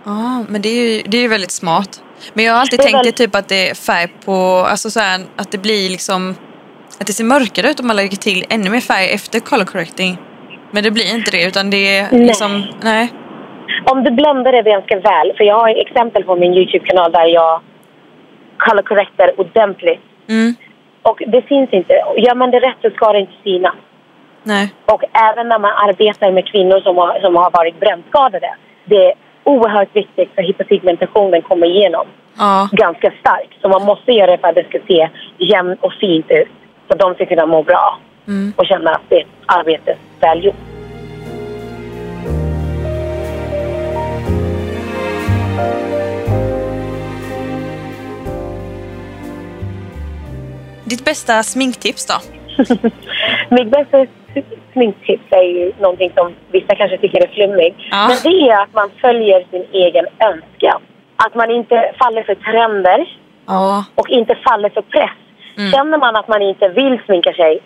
Ja, 0.05 0.45
men 0.49 0.63
det 0.63 0.69
är 0.69 0.97
ju 0.97 1.03
det 1.07 1.17
är 1.17 1.23
ju 1.23 1.29
väldigt 1.29 1.51
smart. 1.51 2.03
Men 2.35 2.45
jag 2.45 2.53
har 2.53 2.61
alltid 2.61 2.79
Det 2.79 2.83
tänkt 2.83 2.97
väl- 2.99 3.05
det 3.07 3.13
typ 3.13 3.35
att 3.35 3.49
det 3.49 3.71
är 3.71 3.75
färg 3.75 4.09
på, 4.25 4.35
alltså 4.73 4.91
så 4.91 5.01
här, 5.01 5.21
att 5.37 5.51
det 5.53 5.59
blir 5.59 5.91
liksom, 5.91 6.35
att 7.01 7.07
det 7.07 7.13
ser 7.13 7.25
mörkare 7.25 7.71
ut 7.71 7.81
om 7.81 7.87
man 7.87 7.97
lägger 7.97 8.17
till 8.17 8.45
ännu 8.51 8.71
mer 8.71 8.81
färg 8.81 9.07
efter 9.15 9.41
color 9.41 9.65
correcting. 9.65 10.19
Men 10.71 10.83
det 10.85 10.91
blir 10.91 11.15
inte 11.15 11.31
det 11.31 11.45
utan 11.49 11.71
det 11.71 11.97
är 11.99 12.09
Nej. 12.13 12.27
liksom, 12.27 12.63
nej. 12.83 13.13
Om 13.85 14.05
du 14.05 14.11
bländar 14.11 14.53
det 14.53 14.63
ganska 14.71 14.97
väl, 15.01 15.33
för 15.37 15.45
jag 15.45 15.59
har 15.61 15.69
exempel 15.87 16.25
på 16.25 16.37
min 16.37 16.55
YouTube-kanal 16.55 17.13
där 17.13 17.27
jag 17.27 17.61
color 18.59 18.83
correctar 18.83 19.41
ordentligt. 19.41 20.01
Mm, 20.29 20.55
Och 21.03 21.19
det 21.27 21.43
syns 21.49 21.73
inte. 21.73 21.93
Gör 22.17 22.35
man 22.35 22.51
det 22.51 22.61
rätt 22.61 22.77
så 22.83 22.91
ska 22.91 23.13
det 23.13 23.19
inte 23.21 23.33
synas. 23.45 23.75
nej. 24.43 24.73
Och 24.87 25.03
även 25.29 25.49
när 25.49 25.59
man 25.59 25.73
arbetar 25.89 26.31
med 26.33 26.47
kvinnor 26.53 26.81
som 26.81 26.97
har, 26.97 27.21
som 27.21 27.37
har 27.37 27.51
varit 27.51 27.81
brännskadade. 27.81 28.55
Det 28.85 29.13
oerhört 29.45 29.97
viktigt 29.97 30.31
för 30.35 30.43
hyperpigmentationen 30.43 31.43
kommer 31.43 31.67
igenom 31.67 32.07
Ja, 32.39 32.69
ganska 32.73 33.13
starkt. 33.21 33.55
Så 33.61 33.69
man 33.69 33.85
måste 33.85 34.13
göra 34.13 34.31
det 34.31 34.39
för 34.39 34.49
att 34.49 34.55
det 34.55 34.69
ska 34.69 34.79
se 34.87 35.09
jämnt 35.39 35.79
och 35.83 35.93
fint 35.93 36.27
ut. 36.29 36.49
Så 36.89 36.95
de 36.97 37.15
ska 37.15 37.27
kunna 37.27 37.47
må 37.47 37.63
bra 37.63 37.99
Mm. 38.29 38.53
och 38.57 38.67
känna 38.67 38.91
att 38.91 39.03
det 39.09 39.25
är 39.47 39.97
väl 40.21 40.45
gjort. 40.45 40.55
Ditt 50.85 51.05
bästa 51.05 51.43
sminktips 51.43 52.07
då? 52.07 52.15
Mitt 53.51 53.71
bästa 53.71 54.07
sminktips 54.73 55.25
är 55.31 55.43
ju 55.43 55.73
någonting 55.81 56.13
som 56.17 56.35
vissa 56.51 56.75
kanske 56.75 56.99
tycker 56.99 57.23
är 57.23 57.29
flummigt. 57.29 57.77
Ja. 57.91 58.09
Men 58.09 58.33
det 58.33 58.49
är 58.51 58.63
att 58.63 58.75
man 58.75 58.91
följer 59.01 59.47
sin 59.51 59.67
egen 59.73 60.07
önskan. 60.19 60.83
Att 61.17 61.35
man 61.35 61.51
inte 61.51 61.93
faller 61.99 62.23
för 62.23 62.35
trender 62.35 63.19
Ja. 63.47 63.85
och 63.95 64.09
inte 64.09 64.35
faller 64.35 64.69
för 64.69 64.83
press. 64.83 65.19
Mm. 65.59 65.73
Känner 65.73 65.99
man 65.99 66.17
att 66.17 66.29
man 66.29 66.43
inte 66.43 66.69
vill 66.69 67.01
sminka 67.07 67.33
sig, 67.33 67.61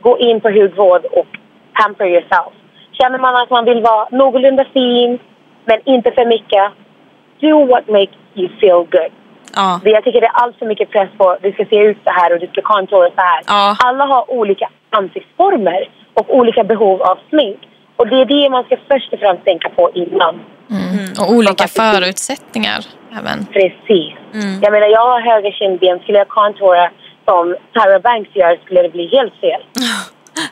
gå 0.00 0.18
in 0.18 0.40
på 0.40 0.50
hudvård 0.50 1.04
och 1.04 1.26
pamper 1.72 2.06
yourself. 2.06 2.52
Känner 2.92 3.18
man 3.18 3.36
att 3.36 3.50
man 3.50 3.64
vill 3.64 3.82
vara 3.82 4.08
någorlunda 4.10 4.64
fin, 4.72 5.18
men 5.64 5.80
inte 5.84 6.10
för 6.10 6.26
mycket, 6.26 6.72
do 7.40 7.66
what 7.66 7.88
makes 7.88 8.16
you 8.34 8.48
feel 8.60 8.86
good. 8.90 9.12
Ja. 9.56 9.80
Jag 9.84 10.04
tycker 10.04 10.20
det 10.20 10.26
är 10.26 10.42
allt 10.42 10.58
för 10.58 10.66
mycket 10.66 10.90
press 10.90 11.08
på 11.18 11.36
du 11.42 11.52
ska 11.52 11.64
se 11.64 11.76
ut 11.76 11.98
så 12.04 12.10
här 12.10 12.32
och 12.32 12.40
du 12.40 12.46
ska 12.46 12.62
contoura 12.62 13.10
så 13.10 13.20
här. 13.20 13.42
Ja. 13.46 13.76
Alla 13.78 14.04
har 14.04 14.30
olika 14.30 14.68
ansiktsformer 14.90 15.88
och 16.18 16.34
olika 16.38 16.64
behov 16.64 17.02
av 17.02 17.18
smink. 17.30 17.58
Och 17.96 18.06
det 18.08 18.16
är 18.20 18.24
det 18.24 18.50
man 18.50 18.64
ska 18.64 18.76
först 18.88 19.12
och 19.12 19.18
främst 19.18 19.44
tänka 19.44 19.68
på 19.68 19.90
innan. 19.94 20.34
Och 21.20 21.32
olika 21.32 21.68
förutsättningar 21.68 22.80
även. 23.18 23.46
Precis. 23.46 24.12
Mm. 24.34 24.60
Jag 24.62 24.72
menar, 24.72 24.86
jag 24.86 25.04
har 25.12 25.20
höga 25.20 25.50
kindben. 25.52 25.98
Skulle 25.98 26.18
jag 26.18 26.28
contoura 26.28 26.90
som 27.24 27.56
Tyra 27.74 27.98
Banks 28.00 28.30
gör 28.34 28.58
skulle 28.64 28.82
det 28.82 28.88
bli 28.88 29.08
helt 29.16 29.34
fel. 29.40 29.60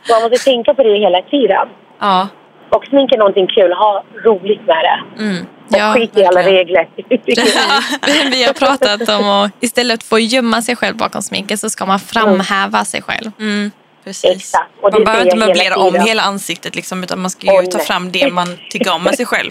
Så 0.06 0.12
man 0.14 0.23
måste 0.30 0.44
tänka 0.50 0.75
på 0.75 0.83
det 0.83 0.99
hela 0.99 1.23
tiden. 1.23 1.66
Ja. 2.00 2.28
Och 2.71 2.85
smink 2.87 3.12
är 3.12 3.18
någonting 3.18 3.47
kul. 3.47 3.73
Ha 3.73 4.04
roligt 4.25 4.66
med 4.66 4.76
det. 4.88 5.23
Mm. 5.23 5.47
Och 5.68 5.76
Ja, 5.78 5.92
skit 5.94 6.18
i 6.18 6.25
alla 6.25 6.42
regler. 6.42 6.88
Vi- 7.09 7.21
Vi 8.33 8.44
har 8.44 8.52
pratat 8.52 9.09
om 9.21 9.28
att 9.28 9.50
istället 9.61 10.02
för 10.02 10.16
att 10.16 10.23
gömma 10.33 10.62
sig 10.62 10.76
själv 10.76 10.97
bakom 10.97 11.23
sminket 11.23 11.61
så 11.61 11.71
ska 11.71 11.87
man 11.87 11.99
framhäva 11.99 12.85
sig 12.85 13.02
själv. 13.02 13.30
Mm. 13.38 13.71
Precis. 14.04 14.37
Exakt. 14.37 14.70
Och 14.80 14.92
Man 14.92 15.04
behöver 15.04 15.25
inte 15.25 15.37
jag 15.37 15.42
hela 15.42 15.46
möblera 15.46 15.76
om 15.76 15.94
hela 16.08 16.23
ansiktet 16.23 16.75
liksom, 16.76 17.02
utan 17.04 17.20
man 17.20 17.30
ska 17.30 17.46
ju 17.46 17.52
Åh, 17.52 17.64
ta 17.64 17.78
fram 17.78 18.12
det 18.12 18.32
man 18.32 18.49
tycker 18.70 18.94
om 18.94 19.02
med 19.02 19.14
sig 19.14 19.26
själv. 19.26 19.50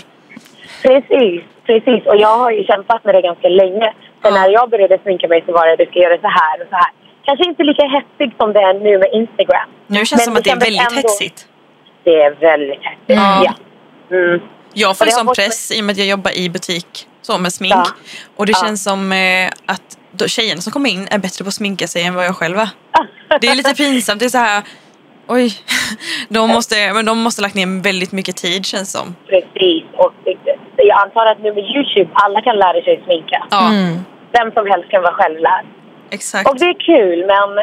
Precis, 0.81 1.41
precis. 1.65 2.05
Och 2.05 2.17
jag 2.17 2.37
har 2.37 2.51
ju 2.51 2.63
kämpat 2.63 3.03
med 3.05 3.15
det 3.15 3.21
ganska 3.21 3.47
länge. 3.47 3.93
För 4.21 4.29
Ja. 4.29 4.35
när 4.35 4.49
jag 4.49 4.69
började 4.69 4.97
sminka 5.03 5.27
mig 5.27 5.43
så 5.45 5.51
var 5.51 5.67
det 5.67 5.75
du 5.75 5.85
ska 5.91 5.99
göra 5.99 6.17
så 6.21 6.27
här 6.27 6.61
och 6.61 6.67
så 6.69 6.75
här. 6.75 6.91
Kanske 7.25 7.45
inte 7.49 7.63
lika 7.63 7.83
hetsigt 7.83 8.37
som 8.37 8.53
det 8.53 8.59
är 8.59 8.73
nu 8.73 8.97
med 8.97 9.09
Instagram. 9.13 9.69
Nu 9.87 10.05
känns 10.05 10.09
det 10.09 10.15
Men 10.17 10.25
som 10.25 10.33
det 10.33 10.39
att 10.39 10.43
det 10.45 10.51
är 10.51 10.59
väldigt 10.59 10.81
ändå- 10.81 10.95
hetsigt. 10.95 11.47
Det 12.03 12.21
är 12.21 12.31
väldigt 12.49 12.79
hetsigt. 12.81 13.07
Ja. 13.07 13.43
Ja. 13.45 13.53
Mm. 14.17 14.41
Jag 14.73 14.97
får 14.97 15.05
sån 15.05 15.27
press 15.27 15.71
i 15.71 15.81
och 15.81 15.85
med 15.85 15.93
att 15.93 15.97
jag 15.97 16.07
jobbar 16.07 16.37
i 16.37 16.49
butik 16.49 17.07
så 17.21 17.37
med 17.37 17.53
smink. 17.53 17.73
Ja. 17.73 17.85
Och 18.35 18.45
det 18.45 18.51
Ja. 18.55 18.65
känns 18.65 18.83
som 18.83 19.11
eh, 19.11 19.49
att 19.65 19.97
då 20.11 20.27
tjejerna 20.27 20.61
som 20.61 20.73
kommer 20.73 20.89
in 20.89 21.07
är 21.11 21.17
bättre 21.17 21.43
på 21.43 21.47
att 21.47 21.53
sminka 21.53 21.87
sig 21.87 22.03
än 22.03 22.13
vad 22.15 22.25
jag 22.25 22.35
själv 22.35 22.57
är. 22.59 22.69
Det 23.41 23.47
är 23.47 23.55
lite 23.55 23.75
pinsamt. 23.75 24.19
Det 24.19 24.25
är 24.25 24.29
så 24.29 24.37
här, 24.37 24.63
oj. 25.27 25.53
De 26.29 26.49
måste, 26.49 26.93
men 26.93 27.05
de 27.05 27.19
måste 27.19 27.41
lagt 27.41 27.55
ner 27.55 27.81
väldigt 27.83 28.11
mycket 28.11 28.35
tid 28.35 28.65
känns 28.65 28.91
som. 28.91 29.15
Precis. 29.27 29.83
Och 29.93 30.13
jag 30.77 31.01
antar 31.01 31.25
att 31.25 31.39
nu 31.39 31.53
med 31.53 31.63
Youtube, 31.75 32.09
alla 32.13 32.41
kan 32.41 32.55
lära 32.55 32.81
sig 32.83 33.01
sminka. 33.05 33.47
Ja, 33.51 33.67
Mm. 33.69 33.97
Vem 34.31 34.51
som 34.51 34.67
helst 34.71 34.89
kan 34.89 35.01
vara 35.01 35.13
självlärd. 35.13 35.65
exakt. 36.09 36.49
Och 36.49 36.59
det 36.59 36.65
är 36.65 36.73
kul, 36.91 37.19
men 37.33 37.55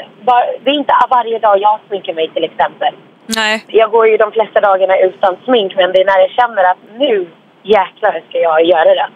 det 0.65 0.71
är 0.71 0.75
inte 0.75 0.93
varje 1.11 1.39
dag 1.39 1.61
jag 1.61 1.81
sminkar 1.89 2.15
mig 2.15 2.31
till 2.35 2.45
exempel. 2.45 2.95
Nej, 3.27 3.65
Jag 3.69 3.91
går 3.91 4.09
ju 4.09 4.17
de 4.17 4.33
flesta 4.33 4.61
dagarna 4.61 4.97
utan 4.99 5.37
smink, 5.45 5.73
men 5.77 5.93
det 5.93 6.01
är 6.01 6.05
när 6.05 6.19
jag 6.19 6.31
känner 6.31 6.65
att 6.71 6.79
nu 6.99 7.29
jäklar 7.63 8.23
ska 8.29 8.39
jag 8.39 8.65
göra 8.65 8.85
det. 8.95 9.09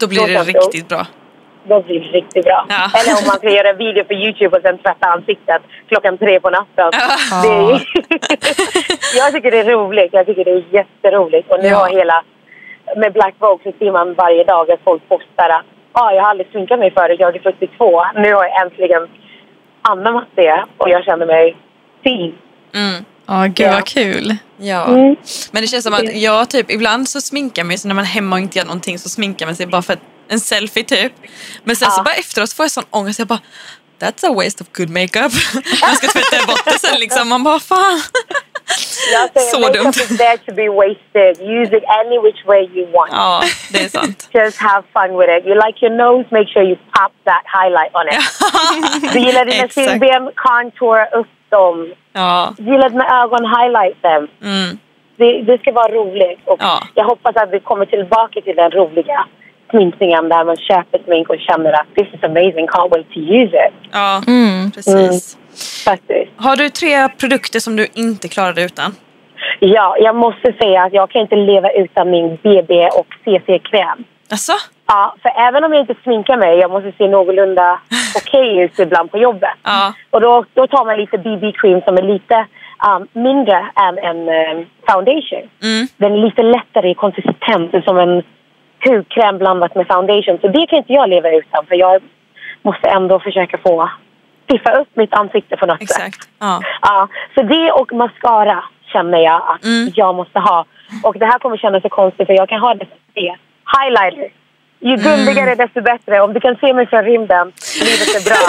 då 0.00 0.08
blir 0.08 0.18
Då 0.20 0.26
det 0.26 0.32
det- 0.32 0.58
riktigt 0.58 0.88
bra. 0.88 1.06
Då 1.68 1.80
blir 1.82 2.00
det 2.00 2.06
riktigt 2.18 2.44
bra. 2.44 2.66
Ja. 2.68 2.90
Eller 3.00 3.12
om 3.20 3.24
man 3.26 3.36
ska 3.36 3.50
göra 3.50 3.68
en 3.70 3.76
video 3.78 4.04
för 4.04 4.14
Youtube 4.14 4.56
och 4.56 4.62
sen 4.62 4.78
tvätta 4.78 5.06
ansiktet 5.06 5.62
klockan 5.88 6.18
tre 6.18 6.40
på 6.40 6.50
natten. 6.50 6.90
Ja. 7.30 7.42
Det 7.42 7.48
är, 7.48 7.82
jag 9.18 9.32
tycker 9.32 9.50
det 9.50 9.58
är 9.60 9.64
roligt. 9.64 10.08
Jag 10.12 10.26
tycker 10.26 10.44
det 10.44 10.50
är 10.50 10.64
jätteroligt. 10.70 11.50
Och 11.50 11.58
nu 11.62 11.68
Ja. 11.68 11.76
har 11.78 11.88
hela... 11.88 12.22
Med 12.96 13.12
Black 13.12 13.34
Vogue 13.38 13.72
så 13.72 13.78
ser 13.78 13.92
man 13.92 14.14
varje 14.14 14.44
dag 14.44 14.70
att 14.70 14.80
folk 14.84 15.08
postar 15.08 15.48
att 15.48 15.64
ah, 15.92 16.12
jag 16.12 16.22
har 16.22 16.30
aldrig 16.30 16.50
sminkat 16.50 16.78
mig 16.78 16.90
förut, 16.90 17.16
jag 17.20 17.36
är 17.36 17.40
42. 17.40 18.02
Nu 18.14 18.34
har 18.34 18.44
jag 18.44 18.62
äntligen 18.66 19.08
anammat 19.82 20.28
det 20.34 20.64
och 20.78 20.88
jag 20.90 21.04
känner 21.04 21.26
mig 21.26 21.56
fin. 22.04 22.34
Mm. 22.74 23.04
Ja, 23.26 23.44
gud 23.46 23.66
Ja. 23.66 23.72
vad 23.72 23.84
kul. 23.86 24.36
Ja. 24.56 24.84
Mm. 24.84 25.16
Men 25.52 25.62
det 25.62 25.66
känns 25.66 25.84
som 25.84 25.94
att 25.94 26.14
jag 26.16 26.50
typ, 26.50 26.70
ibland 26.70 27.08
så 27.08 27.20
sminkar 27.20 27.64
man 27.64 27.78
sig 27.78 27.88
när 27.88 27.94
man 27.94 28.04
är 28.04 28.08
hemma 28.08 28.36
och 28.36 28.40
inte 28.40 28.58
gör 28.58 28.66
någonting 28.66 28.98
så 28.98 29.08
sminkar 29.08 29.46
man 29.46 29.54
sig 29.54 29.66
bara 29.66 29.82
för 29.82 29.92
att- 29.92 30.00
en 30.28 30.40
selfie 30.40 30.84
typ. 30.84 31.12
Men 31.64 31.76
sen 31.76 31.90
så 31.90 31.98
Ja. 32.00 32.02
bara 32.02 32.14
efteråt 32.14 32.48
så 32.50 32.56
får 32.56 32.64
jag 32.64 32.70
sån 32.70 32.84
ångest. 32.90 33.18
Jag 33.18 33.28
bara, 33.28 33.40
that's 34.00 34.26
a 34.30 34.32
waste 34.34 34.62
of 34.64 34.68
good 34.72 34.90
makeup. 34.90 35.32
man 35.82 35.96
ska 35.96 36.06
tvätta 36.08 36.46
bort 36.46 36.64
det 36.64 36.78
sen 36.78 37.00
liksom. 37.00 37.28
Man 37.28 37.42
bara, 37.44 37.60
fan. 37.60 38.00
Så 39.52 39.60
makeup 39.60 39.82
dumt. 39.82 39.88
is 39.96 40.18
there 40.18 40.36
to 40.46 40.52
be 40.54 40.68
wasted. 40.68 41.32
Use 41.40 41.70
it 41.78 41.84
any 42.00 42.18
which 42.26 42.40
way 42.46 42.62
you 42.74 42.86
want. 42.92 43.10
Ja, 43.12 43.42
det 43.72 43.84
är 43.84 43.88
sant. 43.88 44.28
Just 44.34 44.58
have 44.58 44.82
fun 44.92 45.18
with 45.18 45.30
it. 45.36 45.46
You 45.46 45.54
like 45.66 45.76
your 45.86 45.94
nose, 45.96 46.26
make 46.30 46.48
sure 46.52 46.64
you 46.64 46.76
pop 46.96 47.12
that 47.24 47.44
highlight 47.58 47.92
on 47.98 48.04
it. 48.14 48.22
Du 49.12 49.18
gillar 49.20 49.44
dina 49.44 49.68
kindben, 49.68 50.30
contour 50.46 50.98
upp 51.20 51.32
dem. 51.48 51.92
Ja. 52.12 52.54
Du 52.58 52.64
gillar 52.72 52.88
dina 52.88 53.22
ögon, 53.22 53.44
highlight 53.58 54.02
them. 54.02 54.22
Mm. 54.42 54.78
Det, 55.18 55.42
det 55.42 55.58
ska 55.58 55.72
vara 55.72 55.92
roligt. 55.92 56.40
Och 56.44 56.56
Ja. 56.60 56.82
Jag 56.94 57.04
hoppas 57.04 57.36
att 57.36 57.50
vi 57.52 57.60
kommer 57.60 57.86
tillbaka 57.86 58.40
till 58.40 58.56
den 58.56 58.70
roliga 58.70 59.26
sminkningen 59.70 60.28
där 60.28 60.44
man 60.44 60.56
köper 60.56 60.98
smink 61.04 61.28
och 61.30 61.38
känner 61.38 61.72
att 61.72 61.86
this 61.94 62.06
is 62.14 62.24
amazing, 62.24 62.66
can't 62.66 62.90
wait 62.90 63.08
to 63.14 63.18
use 63.20 63.56
it. 63.66 63.74
Ja, 63.92 64.22
Mm. 64.26 64.70
precis. 64.70 65.38
Faktiskt. 65.84 66.30
Har 66.36 66.56
du 66.56 66.68
tre 66.68 67.08
produkter 67.08 67.60
som 67.60 67.76
du 67.76 67.86
inte 67.94 68.28
klarade 68.28 68.62
utan? 68.64 68.94
Ja, 69.60 69.96
jag 70.00 70.14
måste 70.16 70.52
säga 70.52 70.82
att 70.82 70.92
jag 70.92 71.10
kan 71.10 71.22
inte 71.22 71.36
leva 71.36 71.70
utan 71.70 72.10
min 72.10 72.38
BB 72.42 72.88
och 72.88 73.06
CC-kräm. 73.24 74.04
Alltså? 74.30 74.52
Ja, 74.86 75.14
för 75.22 75.32
även 75.48 75.64
om 75.64 75.72
jag 75.72 75.80
inte 75.82 75.94
sminkar 76.02 76.36
mig, 76.36 76.58
jag 76.58 76.70
måste 76.70 76.92
se 76.98 77.08
någorlunda 77.08 77.80
okej 78.16 78.58
ut 78.58 78.78
ibland 78.78 79.10
på 79.10 79.18
jobbet. 79.18 79.50
Ja. 79.62 79.92
Och 80.10 80.20
då, 80.20 80.44
då 80.54 80.66
tar 80.66 80.84
man 80.84 80.96
lite 80.96 81.18
BB-cream 81.18 81.80
som 81.84 81.96
är 81.96 82.02
lite 82.02 82.46
um, 82.88 83.08
mindre 83.22 83.66
än 83.86 83.98
en 83.98 84.18
um, 84.28 84.66
foundation. 84.88 85.48
Mm. 85.62 85.86
Den 85.96 86.12
är 86.12 86.16
lite 86.24 86.42
lättare 86.42 86.90
i 86.90 86.94
konsistens, 86.94 87.84
som 87.84 87.98
en 87.98 88.22
hudkräm 88.84 89.38
blandat 89.38 89.74
med 89.74 89.86
foundation. 89.86 90.38
Så 90.40 90.48
det 90.48 90.66
kan 90.66 90.78
inte 90.78 90.92
jag 90.92 91.08
leva 91.08 91.30
utan, 91.30 91.66
för 91.66 91.74
jag 91.74 92.02
måste 92.62 92.88
ändå 92.88 93.20
försöka 93.20 93.58
få 93.58 93.90
piffa 94.46 94.70
upp 94.80 94.88
mitt 94.94 95.14
ansikte 95.14 95.56
på 95.56 95.66
något 95.66 95.78
sätt. 95.78 96.06
Exakt. 96.06 96.28
Ja. 96.38 96.60
Ja, 96.82 97.08
så 97.34 97.42
det 97.42 97.72
och 97.72 97.92
mascara 97.92 98.64
känner 98.92 99.18
jag 99.18 99.42
att 99.48 99.64
Mm. 99.64 99.92
jag 99.94 100.14
måste 100.14 100.38
ha. 100.38 100.64
Och 101.02 101.18
det 101.18 101.26
här 101.26 101.38
kommer 101.38 101.56
kännas 101.56 101.82
så 101.82 101.88
konstigt 101.88 102.26
för 102.26 102.34
jag 102.34 102.48
kan 102.48 102.60
ha 102.60 102.74
det 102.74 102.86
som 102.86 102.98
det. 103.14 103.36
Highlighter. 103.78 104.28
Ju 104.80 104.94
Mm. 104.94 105.02
gulligare 105.26 105.54
desto 105.54 105.80
bättre. 105.80 106.20
Om 106.20 106.32
du 106.32 106.40
kan 106.40 106.56
se 106.56 106.72
mig 106.74 106.86
från 106.86 107.04
rymden, 107.04 107.52
livet 107.80 108.14
är 108.16 108.24
bra. 108.30 108.36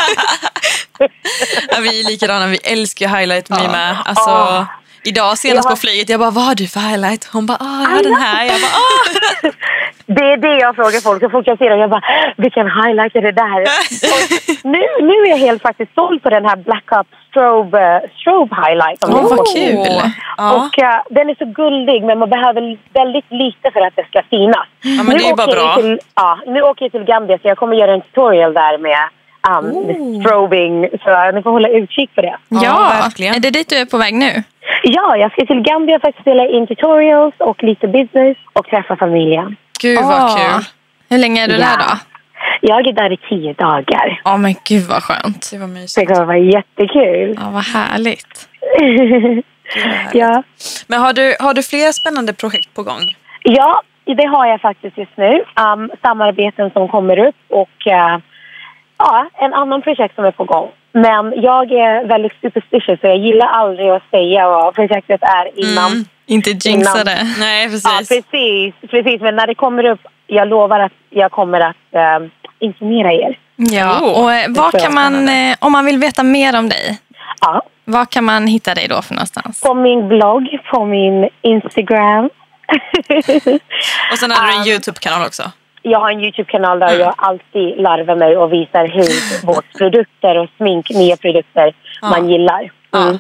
Ja, 1.70 1.78
vi 1.82 2.00
är 2.00 2.04
likadana, 2.12 2.48
vi 2.48 2.58
älskar 2.74 3.08
highlight 3.08 3.50
me 3.50 3.68
med. 3.72 3.98
Alltså, 4.06 4.30
Ja. 4.30 4.66
Idag 5.04 5.38
senast 5.38 5.66
Ja. 5.66 5.70
på 5.70 5.76
flyget, 5.76 6.10
jag 6.10 6.20
bara, 6.20 6.32
vad 6.32 6.44
har 6.44 6.56
du 6.56 6.68
för 6.68 6.80
highlight? 6.80 7.30
Hon 7.34 7.46
bara, 7.46 7.58
ah, 7.62 7.82
jag 7.82 7.90
har 7.90 8.04
den 8.04 8.16
här. 8.16 8.46
Jag 8.46 8.60
bara, 8.62 8.76
ah. 8.84 9.52
Det 10.10 10.32
är 10.34 10.38
det 10.38 10.58
jag 10.60 10.76
frågar 10.76 11.02
folk. 11.02 11.24
Så 11.24 11.30
folk 11.30 11.48
jag 11.48 11.58
ser 11.58 11.70
dem, 11.70 11.80
jag 11.80 11.90
bara, 11.90 12.04
vilken 12.38 12.66
highlight 12.82 13.16
är 13.16 13.22
det 13.22 13.32
där? 13.32 13.60
Nu, 14.64 14.82
nu 15.02 15.14
är 15.14 15.30
jag 15.30 15.38
helt 15.38 15.62
faktiskt 15.62 15.94
såld 15.96 16.24
på 16.24 16.30
den 16.30 16.46
här 16.46 16.56
Black 16.56 16.92
Up 17.00 17.08
Strobe, 17.30 17.82
eh, 18.04 18.10
strobe 18.22 18.56
highlight. 18.56 19.04
Åh, 19.04 19.10
jag 19.12 19.18
har 19.18 19.30
vad 19.38 19.48
kul. 19.56 20.12
Ja. 20.38 20.54
Och 20.56 20.80
eh, 20.80 21.02
den 21.10 21.30
är 21.30 21.36
så 21.36 21.46
guldig 21.46 22.04
men 22.04 22.20
man 22.20 22.30
behöver 22.30 22.78
väldigt 22.94 23.32
lite 23.32 23.72
för 23.74 23.82
att 23.88 23.96
det 23.96 24.06
ska 24.12 24.22
synas. 24.30 24.68
Ja, 24.82 25.04
men 25.04 25.18
det 25.18 25.24
är 25.30 25.36
bara 25.36 25.48
jag 25.48 25.58
bra. 25.58 25.76
Till, 25.76 26.00
ja, 26.16 26.40
nu 26.48 26.62
åker 26.62 26.86
jag 26.86 26.92
till 26.92 27.04
Gambia 27.04 27.38
så 27.38 27.48
jag 27.48 27.58
kommer 27.58 27.76
göra 27.76 27.94
en 27.94 28.02
tutorial 28.02 28.54
där 28.54 28.78
med, 28.78 29.10
um, 29.50 30.22
strobing. 30.22 30.90
Så 31.04 31.32
ni 31.32 31.42
får 31.44 31.52
hålla 31.52 31.70
utkik 31.70 32.16
på 32.16 32.22
det. 32.22 32.38
Ja, 32.50 32.60
Ja, 32.64 32.92
verkligen. 33.04 33.36
är 33.36 33.40
det 33.40 33.52
dit 33.52 33.70
du 33.70 33.76
är 33.76 33.86
på 33.86 33.98
väg 33.98 34.14
nu? 34.14 34.44
Ja, 34.84 35.18
jag 35.18 35.32
ska 35.32 35.46
till 35.46 35.62
Gambia 35.62 36.00
för 36.00 36.08
att 36.10 36.20
spela 36.22 36.48
in 36.48 36.68
tutorials 36.68 37.34
och 37.38 37.64
lite 37.64 37.88
business 37.88 38.38
och 38.54 38.66
träffa 38.68 38.96
familjen. 38.96 39.56
Gud 39.82 40.00
vad 40.04 40.38
kul. 40.38 40.64
Hur 41.10 41.18
länge 41.18 41.44
är 41.44 41.48
du 41.48 41.54
Ja. 41.54 41.60
där 41.60 41.78
då? 41.78 41.98
Jag 42.62 42.88
är 42.88 42.94
där 42.94 43.12
i 43.14 43.18
tio 43.18 43.54
dagar. 43.54 44.22
Ja, 44.24 44.38
men 44.38 44.56
gud 44.68 44.84
vad 44.90 45.04
skönt. 45.04 45.50
Det 45.52 45.58
var 45.58 45.68
Det 45.68 45.74
mysigt. 45.74 46.08
kommer 46.12 46.26
vara 46.26 46.38
jättekul. 46.38 47.36
Ja, 47.42 47.50
vad 47.50 47.64
härligt. 47.64 48.50
ja. 50.14 50.44
Men 50.88 51.00
har 51.02 51.14
du, 51.14 51.36
har 51.40 51.54
du 51.54 51.64
fler 51.64 51.92
spännande 51.92 52.34
projekt 52.34 52.74
på 52.74 52.84
gång? 52.84 53.02
ja, 53.44 53.82
det 54.06 54.26
har 54.26 54.46
jag 54.48 54.62
faktiskt 54.62 54.98
just 54.98 55.18
nu. 55.18 55.44
Um, 55.74 55.92
samarbeten 56.02 56.70
som 56.72 56.88
kommer 56.88 57.18
upp 57.28 57.36
och 57.50 57.70
uh, 57.88 58.18
ja, 58.98 59.30
en 59.40 59.54
annan 59.54 59.82
projekt 59.82 60.16
som 60.16 60.26
är 60.26 60.32
på 60.32 60.44
gång. 60.44 60.70
Men 60.92 61.42
jag 61.42 61.72
är 61.72 62.08
väldigt 62.08 62.34
superstitious 62.42 63.00
så 63.02 63.08
jag 63.08 63.18
gillar 63.18 63.48
aldrig 63.48 63.90
att 63.90 64.04
säga 64.12 64.50
vad 64.50 64.76
projektet 64.76 65.22
är 65.24 65.60
innan. 65.70 65.92
Mm. 65.92 66.06
Inte 66.26 66.50
jinxa 66.50 66.70
Innan. 66.92 67.06
det. 67.06 67.36
Nej, 67.40 67.64
Ja, 67.66 67.70
precis. 67.70 68.10
precis, 68.10 68.74
precis. 68.90 69.22
Men 69.22 69.36
när 69.36 69.48
det 69.48 69.56
kommer 69.56 69.84
upp, 69.86 70.00
jag 70.28 70.48
lovar 70.48 70.80
att 70.80 70.92
jag 71.10 71.32
kommer 71.32 71.60
att 71.60 71.76
uh, 72.22 72.28
informera 72.60 73.14
er. 73.14 73.40
Ja, 73.56 74.00
och 74.22 74.34
eh, 74.34 74.46
jag 74.56 74.72
kan 74.72 74.94
man, 74.94 75.30
eh, 75.30 75.56
om 75.60 75.72
man 75.72 75.86
vill 75.86 75.98
veta 75.98 76.24
mer 76.24 76.60
om 76.60 76.70
dig, 76.70 77.00
Ja, 77.42 77.62
var 77.86 78.06
kan 78.06 78.24
man 78.24 78.48
hitta 78.48 78.74
dig 78.74 78.88
då 78.88 79.02
för 79.02 79.14
någonstans? 79.14 79.62
på 79.62 79.74
min 79.74 80.08
blogg, 80.08 80.44
på 80.72 80.86
min 80.86 81.30
Instagram. 81.42 82.30
Och 84.12 84.18
sen 84.18 84.32
hade 84.32 84.48
du 84.48 84.54
en 84.54 84.62
Um, 84.62 84.68
YouTube-kanal 84.68 85.26
också. 85.28 85.44
Jag 85.82 86.00
har 86.00 86.12
en 86.12 86.20
Youtube-kanal 86.24 86.80
där 86.80 87.00
jag 87.00 87.14
alltid 87.18 87.78
larvar 87.82 88.16
mig 88.16 88.38
och 88.38 88.54
visar 88.54 88.88
hur 88.88 89.46
vårt 89.48 89.78
produkter 89.78 90.38
och 90.38 90.50
smink, 90.58 90.90
nya 90.90 91.18
produkter 91.18 91.74
Ja. 92.02 92.10
man 92.10 92.30
gillar. 92.30 92.72
Mm. 92.96 93.20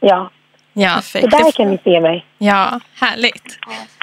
Ja, 0.00 0.30
Ja, 0.78 1.00
så 1.02 1.18
Perfekt. 1.20 1.44
där 1.44 1.50
kan 1.52 1.70
ni 1.70 1.78
se 1.84 2.00
mig. 2.00 2.24
ja 2.38 2.80
härligt. 3.00 3.58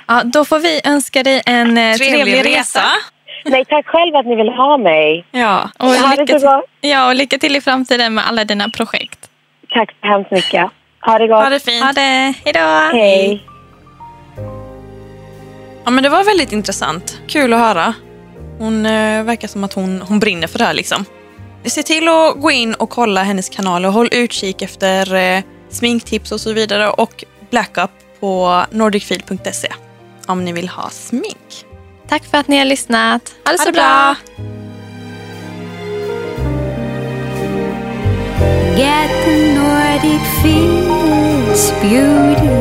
Ja, 0.07 0.21
då 0.23 0.45
får 0.45 0.59
vi 0.59 0.81
önska 0.83 1.23
dig 1.23 1.41
en 1.45 1.77
eh, 1.77 1.93
trevlig, 1.95 2.45
resa. 2.45 2.83
Nej, 3.45 3.65
tack 3.65 3.87
själv 3.87 4.15
att 4.15 4.25
ni 4.25 4.35
vill 4.35 4.49
ha 4.49 4.77
mig. 4.77 5.25
Ja. 5.31 5.69
Och 5.79 5.87
Ha 5.87 6.15
lycka, 6.15 6.39
så 6.39 6.61
till, 6.81 6.89
ja, 6.91 7.07
och 7.07 7.15
lycka 7.15 7.37
till 7.37 7.55
i 7.55 7.61
framtiden 7.61 8.13
med 8.13 8.27
alla 8.27 8.43
dina 8.45 8.69
projekt. 8.69 9.29
Tack 9.69 9.89
så 10.01 10.07
hemskt 10.07 10.31
mycket. 10.31 10.69
Ha 11.01 11.17
det 11.19 11.27
gott. 11.27 11.43
Ha 11.43 11.49
det 11.49 11.59
fint. 11.65 11.83
Ha 11.85 11.91
det, 11.93 12.33
hej 12.45 12.53
då! 12.53 12.97
Hej. 12.97 13.43
Ja, 15.85 15.91
men 15.91 16.03
det 16.03 16.09
var 16.09 16.23
väldigt 16.23 16.51
intressant. 16.51 17.19
Kul 17.27 17.53
att 17.53 17.59
höra. 17.59 17.93
Hon 18.59 18.85
eh, 18.85 19.23
verkar 19.23 19.47
som 19.47 19.63
att 19.63 19.73
hon, 19.73 20.01
hon 20.01 20.19
brinner 20.19 20.47
för 20.47 20.59
det 20.59 20.65
här. 20.65 20.73
Liksom. 20.73 21.05
Se 21.65 21.83
till 21.83 22.07
att 22.07 22.41
gå 22.41 22.51
in 22.51 22.73
och 22.73 22.89
kolla 22.89 23.23
hennes 23.23 23.49
kanal 23.49 23.85
och 23.85 23.93
håll 23.93 24.09
utkik 24.11 24.61
efter 24.61 25.13
eh, 25.15 25.43
sminktips 25.69 26.31
och 26.31 26.41
så 26.41 26.53
vidare 26.53 26.89
och 26.89 27.23
blackup 27.49 27.91
på 28.19 28.65
nordicfield.se 28.71 29.67
om 30.27 30.45
ni 30.45 30.51
vill 30.51 30.69
ha 30.69 30.89
smink. 30.89 31.65
Tack 32.09 32.25
för 32.25 32.37
att 32.37 32.47
ni 32.47 32.57
har 32.57 32.65
lyssnat. 32.65 33.33
Ha 33.45 33.51
det 33.51 33.57
Ha 33.57 33.57
så 33.57 33.65
det 33.65 33.71
bra. 33.71 33.81
bra. 33.81 34.15
Get 38.77 39.09
the 39.25 39.53
Nordic 39.53 40.21
feels 40.41 41.71
beautiful. 41.81 42.53